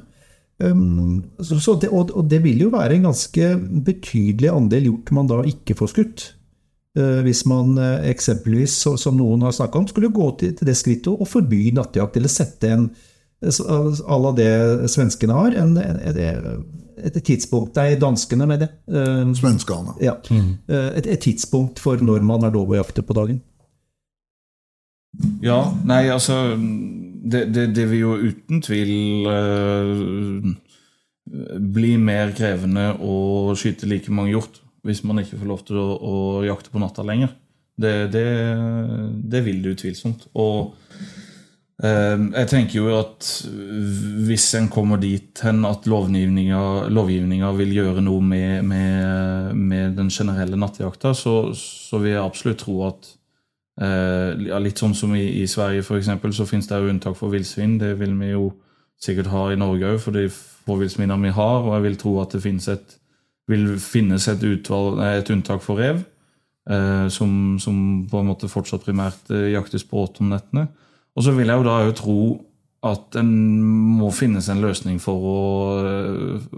Um, 0.62 1.24
så 1.42 1.76
det, 1.82 1.90
og, 1.90 2.12
og, 2.14 2.28
det 2.30 2.44
vil 2.44 2.62
jo 2.66 2.72
være 2.74 2.98
en 2.98 3.10
ganske 3.10 3.50
betydelig 3.88 4.52
andel 4.52 4.90
hjort 4.92 5.12
man 5.16 5.30
da 5.32 5.42
ikke 5.50 5.78
får 5.80 5.94
skutt. 5.96 6.26
Uh, 7.00 7.24
hvis 7.26 7.42
man 7.50 7.74
uh, 7.80 8.04
eksempelvis, 8.06 8.76
så, 8.84 8.94
som 9.02 9.18
noen 9.18 9.48
har 9.48 9.56
snakka 9.56 9.82
om, 9.82 9.90
skulle 9.90 10.14
gå 10.14 10.30
til, 10.40 10.54
til 10.58 10.70
det 10.70 10.78
skrittet 10.78 11.10
å 11.10 11.28
forby 11.28 11.72
nattjakt, 11.76 12.20
eller 12.20 12.32
sette 12.32 12.76
en 12.76 12.88
à 13.44 14.18
la 14.24 14.32
det 14.32 14.88
svenskene 14.88 15.36
har, 15.36 15.56
en, 15.60 15.74
et, 15.78 16.20
et, 16.98 17.18
tidspunkt 17.24 17.76
Det 17.76 17.84
er 17.84 18.00
danskene 18.02 18.48
med 18.50 18.64
det. 18.66 18.70
Uh, 18.88 19.32
Svenskene. 19.38 19.96
Ja, 20.02 20.18
mm. 20.30 20.52
et, 20.70 21.08
et, 21.08 21.20
tidspunkt 21.20 21.80
for 21.80 22.02
når 22.02 22.26
man 22.26 22.44
er 22.44 22.54
lov 22.54 22.74
å 22.74 22.80
jakte 22.80 23.06
på 23.06 23.16
dagen. 23.18 23.42
Ja, 25.44 25.60
nei, 25.86 26.08
altså 26.10 26.56
det, 26.58 27.46
det, 27.54 27.68
det, 27.76 27.86
vil 27.92 28.00
jo 28.00 28.14
uten 28.32 28.64
tvil 28.66 29.28
uh, 29.30 30.48
bli 31.76 31.96
mer 32.02 32.34
krevende 32.36 32.92
å 33.00 33.54
skyte 33.58 33.88
like 33.90 34.12
mange 34.12 34.34
hjort 34.34 34.60
hvis 34.84 35.04
man 35.08 35.22
ikke 35.22 35.40
får 35.40 35.48
lov 35.48 35.62
til 35.68 35.80
å, 35.80 35.88
å 35.96 36.16
jakte 36.44 36.74
på 36.74 36.82
natta 36.82 37.06
lenger. 37.08 37.32
Det, 37.80 37.94
det, 38.14 38.26
det 39.32 39.42
vil 39.46 39.62
det 39.64 39.78
utvilsomt. 39.78 40.28
Og 40.36 40.74
jeg 41.84 42.48
tenker 42.48 42.78
jo 42.78 42.94
at 42.96 43.28
hvis 44.24 44.46
en 44.56 44.70
kommer 44.72 45.02
dit 45.02 45.42
hen 45.44 45.66
at 45.68 45.84
lovgivninga 45.90 47.50
vil 47.58 47.74
gjøre 47.76 48.04
noe 48.06 48.24
med, 48.24 48.62
med, 48.70 49.58
med 49.58 49.98
den 49.98 50.12
generelle 50.14 50.56
nattjakta, 50.56 51.12
så, 51.12 51.52
så 51.58 52.00
vil 52.00 52.14
jeg 52.14 52.24
absolutt 52.24 52.64
tro 52.64 52.78
at 52.88 53.12
Eh, 53.82 54.60
litt 54.62 54.78
sånn 54.78 54.94
som 54.94 55.16
i, 55.18 55.24
i 55.42 55.46
Sverige, 55.50 55.82
f.eks., 55.82 56.12
så 56.38 56.46
finnes 56.46 56.70
det 56.70 56.82
unntak 56.90 57.18
for 57.18 57.34
villsvin. 57.34 57.80
Det 57.82 57.96
vil 58.00 58.14
vi 58.20 58.34
jo 58.34 58.52
sikkert 59.02 59.32
ha 59.34 59.48
i 59.52 59.60
Norge 59.60 59.96
òg, 59.96 60.02
for 60.02 60.16
de 60.16 60.28
få 60.30 60.78
villsvinene 60.82 61.22
vi 61.26 61.34
har. 61.34 61.66
Og 61.66 61.74
jeg 61.78 61.86
vil 61.88 62.00
tro 62.02 62.16
at 62.22 62.36
det 62.36 62.54
et, 62.72 62.98
vil 63.50 63.74
finnes 63.82 64.28
et, 64.30 64.44
utvalg, 64.44 65.02
et 65.04 65.34
unntak 65.34 65.64
for 65.66 65.82
rev, 65.82 66.04
eh, 66.70 67.08
som, 67.10 67.58
som, 67.60 67.78
på 68.10 68.22
en 68.22 68.30
måte 68.30 68.52
fortsatt 68.52 68.86
primært 68.86 69.34
eh, 69.34 69.52
jaktes 69.56 69.86
på 69.90 70.06
om 70.06 70.32
nettene. 70.32 70.70
Og 71.14 71.26
så 71.26 71.34
vil 71.36 71.50
jeg 71.52 71.62
jo 71.62 71.68
da 71.68 71.78
jo 71.86 71.96
tro 71.98 72.20
at 72.84 73.16
en 73.16 73.30
må 73.96 74.10
finnes 74.12 74.50
en 74.52 74.60
løsning 74.60 74.98
for, 75.00 75.24
å, 75.24 75.42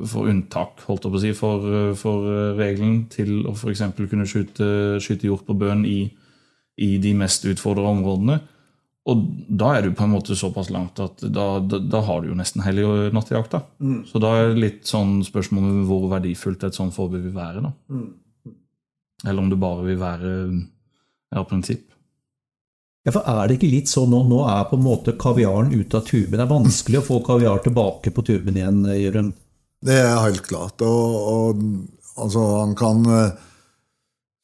for 0.09 0.31
unntak, 0.31 0.81
holdt 0.87 1.05
jeg 1.05 1.13
på 1.13 1.19
å 1.19 1.21
si, 1.21 1.33
for, 1.37 1.65
for 1.99 2.29
regelen 2.57 3.03
til 3.13 3.43
å 3.45 3.53
f.eks. 3.53 3.83
kunne 3.99 4.25
skyte, 4.25 4.69
skyte 5.03 5.29
hjort 5.29 5.45
på 5.45 5.57
bøen 5.59 5.83
i 5.85 5.99
i 6.81 6.97
de 7.01 7.13
mest 7.17 7.45
utfordra 7.47 7.87
områdene. 7.93 8.39
Og 9.05 9.21
da 9.61 9.75
er 9.77 9.85
du 9.85 9.95
på 9.95 10.05
en 10.05 10.15
måte 10.15 10.35
såpass 10.37 10.71
langt 10.73 10.99
at 11.03 11.21
da, 11.21 11.59
da, 11.61 11.79
da 11.79 12.01
har 12.07 12.21
du 12.21 12.31
jo 12.31 12.37
nesten 12.37 12.63
hele 12.65 13.11
nattejakta. 13.13 13.61
Mm. 13.77 13.99
Så 14.09 14.21
da 14.21 14.31
er 14.39 14.49
det 14.49 14.63
litt 14.63 14.89
sånn 14.89 15.19
spørsmål 15.25 15.67
om 15.69 15.83
hvor 15.89 16.07
verdifullt 16.15 16.65
et 16.65 16.77
sånt 16.77 16.95
forbud 16.95 17.21
vil 17.21 17.35
være. 17.35 17.61
da. 17.67 17.73
Mm. 17.93 18.55
Eller 19.25 19.43
om 19.43 19.51
det 19.51 19.59
bare 19.61 19.85
vil 19.85 20.01
være 20.01 20.31
av 21.37 21.45
prinsipp. 21.49 21.85
Ja, 23.05 23.13
for 23.13 23.21
Er 23.29 23.47
det 23.47 23.59
ikke 23.59 23.69
litt 23.69 23.89
sånn 23.91 24.09
nå? 24.09 24.23
Nå 24.25 24.41
er 24.49 24.63
på 24.65 24.79
en 24.79 24.85
måte 24.85 25.13
kaviaren 25.21 25.69
ute 25.75 25.99
av 25.99 26.07
tuben. 26.07 26.39
Det 26.39 26.45
er 26.45 26.49
vanskelig 26.49 27.03
å 27.03 27.05
få 27.05 27.19
kaviar 27.25 27.61
tilbake 27.61 28.09
på 28.09 28.23
tuben 28.25 28.57
igjen, 28.57 28.81
Jørund? 28.97 29.35
Det 29.85 29.97
er 30.01 30.15
helt 30.23 30.41
klart. 30.47 30.81
Og, 30.81 31.13
og 31.29 31.61
altså, 32.23 32.45
han 32.63 32.73
kan 32.77 33.05
uh, 33.05 33.35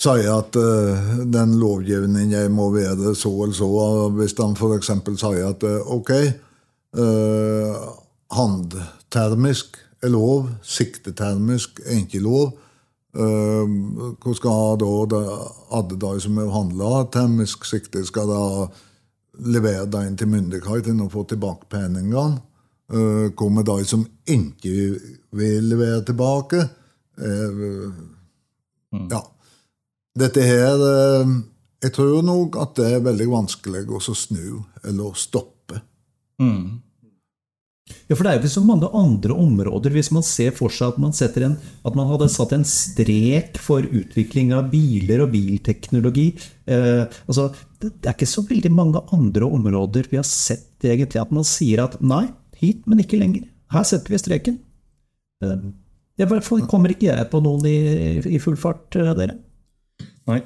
si 0.01 0.27
at 0.29 0.59
uh, 0.61 1.09
den 1.25 1.57
lovgivningen 1.61 2.53
må 2.53 2.69
være 2.75 3.15
så 3.17 3.33
eller 3.47 3.57
så. 3.57 3.71
Hvis 4.19 4.37
han 4.37 4.53
f.eks. 4.53 4.93
sier 5.23 5.49
at 5.49 5.65
uh, 5.65 5.95
ok, 5.97 6.13
handtermisk 8.35 9.79
er 10.03 10.11
lov, 10.13 10.51
siktetermisk 10.61 11.81
er 11.87 12.03
ikke 12.03 12.21
lov. 12.21 12.51
Uh, 13.11 14.15
hva 14.23 14.33
skal 14.37 14.77
da 14.79 15.19
alle 15.75 15.97
de 15.99 16.11
som 16.23 16.37
handler 16.53 17.09
termisk 17.11 17.65
sikte, 17.67 18.05
skal 18.07 18.29
da 18.31 18.43
levere 19.51 19.87
den 19.91 20.15
til 20.19 20.31
myndighetene 20.31 21.03
og 21.03 21.11
få 21.15 21.25
tilbake 21.27 21.67
pengene? 21.71 22.39
Hva 22.91 23.47
med 23.47 23.63
de 23.67 23.85
som 23.87 24.01
ikke 24.27 24.71
vil 25.39 25.67
levere 25.71 26.01
tilbake? 26.07 26.63
Uh, 27.19 27.91
mm. 28.91 29.07
Ja. 29.11 29.21
Dette 30.19 30.43
her 30.43 30.81
Jeg 31.81 31.93
tror 31.95 32.21
nok 32.21 32.57
at 32.59 32.75
det 32.77 32.87
er 32.93 33.03
veldig 33.03 33.27
vanskelig 33.31 33.85
å 33.89 33.99
snu 34.15 34.59
eller 34.83 35.15
stoppe. 35.17 35.79
Mm. 36.41 36.81
Ja, 38.09 38.15
for 38.15 38.23
det 38.23 38.31
er 38.31 38.37
jo 38.37 38.41
ikke 38.43 38.53
så 38.53 38.63
mange 38.65 38.89
andre 38.97 39.35
områder. 39.43 39.93
Hvis 39.95 40.11
man 40.15 40.25
ser 40.25 40.53
for 40.55 40.73
seg 40.73 40.93
at 40.93 41.01
man, 41.01 41.13
en, 41.45 41.57
at 41.57 41.97
man 41.97 42.09
hadde 42.09 42.29
satt 42.31 42.55
en 42.55 42.65
strek 42.67 43.59
for 43.61 43.85
utvikling 43.85 44.53
av 44.57 44.71
biler 44.73 45.23
og 45.25 45.31
bilteknologi 45.33 46.31
eh, 46.65 47.03
altså, 47.27 47.49
det, 47.81 47.93
er 48.03 48.15
ikke 48.15 48.29
så 48.29 48.43
veldig 48.47 48.71
mange 48.73 49.03
andre 49.15 49.47
områder 49.47 50.09
vi 50.11 50.19
har 50.19 50.27
sett 50.27 50.85
egentlig 50.85 51.21
at 51.21 51.31
man 51.33 51.47
sier 51.47 51.83
at 51.85 51.99
nei, 52.01 52.25
hit, 52.61 52.83
men 52.89 53.01
ikke 53.03 53.19
lenger. 53.21 53.47
Her 53.71 53.87
setter 53.87 54.13
vi 54.13 54.19
streken. 54.21 54.59
I 55.41 56.27
hvert 56.29 56.45
fall 56.45 56.67
kommer 56.69 56.93
ikke 56.93 57.09
jeg 57.09 57.29
på 57.31 57.41
noen 57.41 57.65
i, 57.65 57.77
i 58.35 58.41
full 58.43 58.59
fart, 58.59 58.93
eh, 58.99 59.15
dere. 59.17 59.39
Nei, 60.29 60.41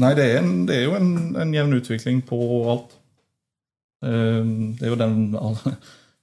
Nei 0.00 0.10
det, 0.18 0.24
er 0.26 0.40
en, 0.42 0.54
det, 0.66 0.76
er 0.80 0.88
jo 0.88 0.96
en, 0.98 1.10
en 1.38 1.52
jevn 1.54 1.76
utvikling 1.76 2.22
på 2.26 2.38
alt. 2.72 2.96
Eh, 4.04 4.40
det 4.78 4.88
er 4.88 4.90
jo 4.90 4.98
den 5.00 5.18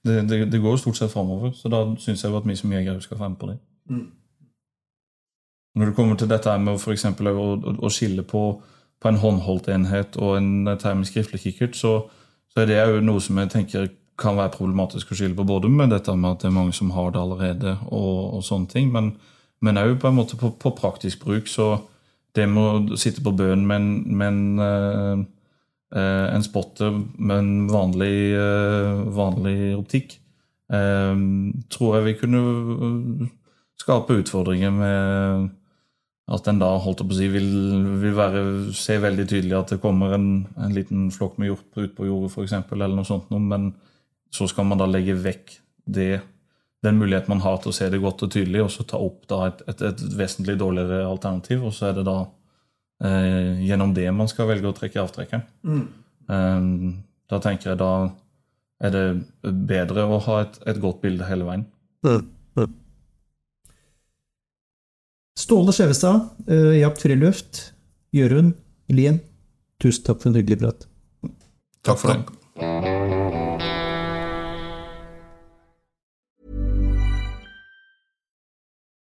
det, 0.04 0.28
det, 0.28 0.52
det 0.52 0.60
går 0.60 0.76
jo 0.76 0.80
stort 0.82 0.98
sett 0.98 1.12
framover, 1.12 1.52
så 1.54 1.70
da 1.70 1.84
syns 1.98 2.24
jeg 2.24 2.32
jo 2.32 2.40
at 2.40 2.48
vi 2.48 2.56
som 2.58 2.72
jegere 2.72 3.00
skal 3.00 3.20
være 3.20 3.30
med 3.30 3.38
på 3.38 3.50
det. 3.50 3.56
Mm. 3.90 4.06
Når 5.74 5.86
det 5.86 5.96
kommer 5.96 6.16
til 6.16 6.28
dette 6.28 6.58
med 6.58 6.78
for 6.78 6.92
å, 6.92 7.46
å, 7.54 7.74
å 7.86 7.90
skille 7.90 8.22
på, 8.22 8.42
på, 9.00 9.08
en 9.08 9.20
håndholdt 9.22 9.70
enhet 9.72 10.16
og 10.16 10.36
en 10.36 10.72
termisk 10.78 11.14
skriftlig 11.14 11.40
kikkert, 11.40 11.76
så, 11.76 11.94
så, 12.50 12.60
er 12.60 12.66
det 12.66 12.80
jo 12.80 13.00
noe 13.00 13.20
som 13.20 13.38
jeg 13.38 13.50
tenker 13.54 13.88
kan 14.18 14.36
være 14.36 14.52
problematisk 14.58 15.12
å 15.12 15.16
skille 15.16 15.34
på, 15.34 15.46
både 15.48 15.70
med 15.72 15.90
dette 15.90 16.12
med 16.14 16.34
at 16.34 16.42
det 16.42 16.50
er 16.50 16.58
mange 16.58 16.74
som 16.76 16.90
har 16.92 17.14
det 17.14 17.22
allerede, 17.22 17.78
og, 17.88 18.36
og 18.36 18.44
sånne 18.44 18.68
ting, 18.68 18.92
men 18.92 19.78
òg 19.80 19.96
på 20.02 20.10
en 20.10 20.18
måte 20.18 20.36
på, 20.36 20.50
på 20.60 20.74
praktisk 20.76 21.24
bruk. 21.24 21.48
så 21.48 21.78
det 22.34 22.48
med 22.48 22.92
å 22.92 22.98
sitte 23.00 23.22
på 23.24 23.32
bøen 23.36 23.66
med 23.68 23.80
en, 23.80 23.88
med 24.16 24.28
en, 24.28 24.60
uh, 24.60 25.24
en 25.92 26.44
spotter 26.44 26.94
med 27.18 27.36
en 27.36 27.54
vanlig, 27.68 28.14
uh, 28.32 29.02
vanlig 29.12 29.56
optikk, 29.76 30.18
tror 30.72 31.96
jeg 31.98 32.04
vi 32.06 32.12
kunne 32.16 32.38
skape 33.76 34.14
utfordringer 34.22 34.70
med 34.72 35.50
at 36.32 36.48
en 36.48 36.60
da 36.62 36.70
holdt 36.80 37.02
på 37.02 37.12
å 37.12 37.18
si, 37.18 37.26
vil, 37.28 37.50
vil 38.00 38.14
være, 38.16 38.42
se 38.78 38.96
veldig 39.02 39.26
tydelig 39.28 39.56
at 39.58 39.74
det 39.74 39.82
kommer 39.82 40.14
en, 40.16 40.28
en 40.56 40.72
liten 40.72 41.10
flokk 41.12 41.36
med 41.36 41.50
hjort 41.50 41.76
ut 41.76 41.96
på 41.98 42.06
jordet, 42.08 42.30
f.eks., 42.32 42.54
eller 42.72 42.94
noe 42.96 43.08
sånt, 43.08 43.32
men 43.36 43.72
så 44.32 44.48
skal 44.48 44.68
man 44.70 44.80
da 44.80 44.88
legge 44.88 45.18
vekk 45.18 45.58
det 45.92 46.22
den 46.82 46.98
muligheten 46.98 47.30
man 47.30 47.42
har 47.44 47.60
til 47.62 47.70
å 47.70 47.76
se 47.76 47.88
det 47.92 48.00
godt 48.02 48.24
og 48.26 48.32
tydelig, 48.34 48.62
og 48.64 48.70
så 48.74 48.86
ta 48.88 48.98
opp 48.98 49.30
et, 49.46 49.60
et, 49.70 49.82
et, 49.90 50.04
vesentlig 50.18 50.56
dårligere 50.58 51.04
alternativ. 51.06 51.62
Og 51.68 51.74
så 51.76 51.90
er 51.90 51.98
det 51.98 52.06
da 52.08 52.16
eh, 52.24 52.32
gjennom 53.02 53.94
det 53.96 54.06
man 54.14 54.28
skal 54.30 54.46
velge 54.46 54.70
å 54.70 54.76
trekke 54.76 55.00
avtrekkeren. 55.02 55.42
Mm. 55.66 55.86
Eh, 56.30 56.68
da 57.32 57.40
tenker 57.42 57.72
jeg 57.72 57.80
da 57.80 57.92
er 58.82 58.94
det 58.94 59.06
bedre 59.70 60.06
å 60.10 60.20
ha 60.26 60.40
et, 60.44 60.58
et 60.70 60.80
godt 60.82 61.02
bilde 61.02 61.26
hele 61.26 61.46
veien. 61.48 61.66
Mm. 62.06 62.30
Ståle 65.38 65.72
Skjevestad, 65.74 66.26
uh, 66.50 66.72
Jakt 66.76 67.02
Friluft. 67.02 67.62
Jørund 68.12 68.52
Lien, 68.92 69.22
tusen 69.80 70.04
takk 70.04 70.20
for 70.20 70.30
en 70.30 70.36
hyggelig 70.36 70.60
prat. 70.60 70.84
Takk 71.86 72.02
for 72.02 72.12
det. 72.12 73.00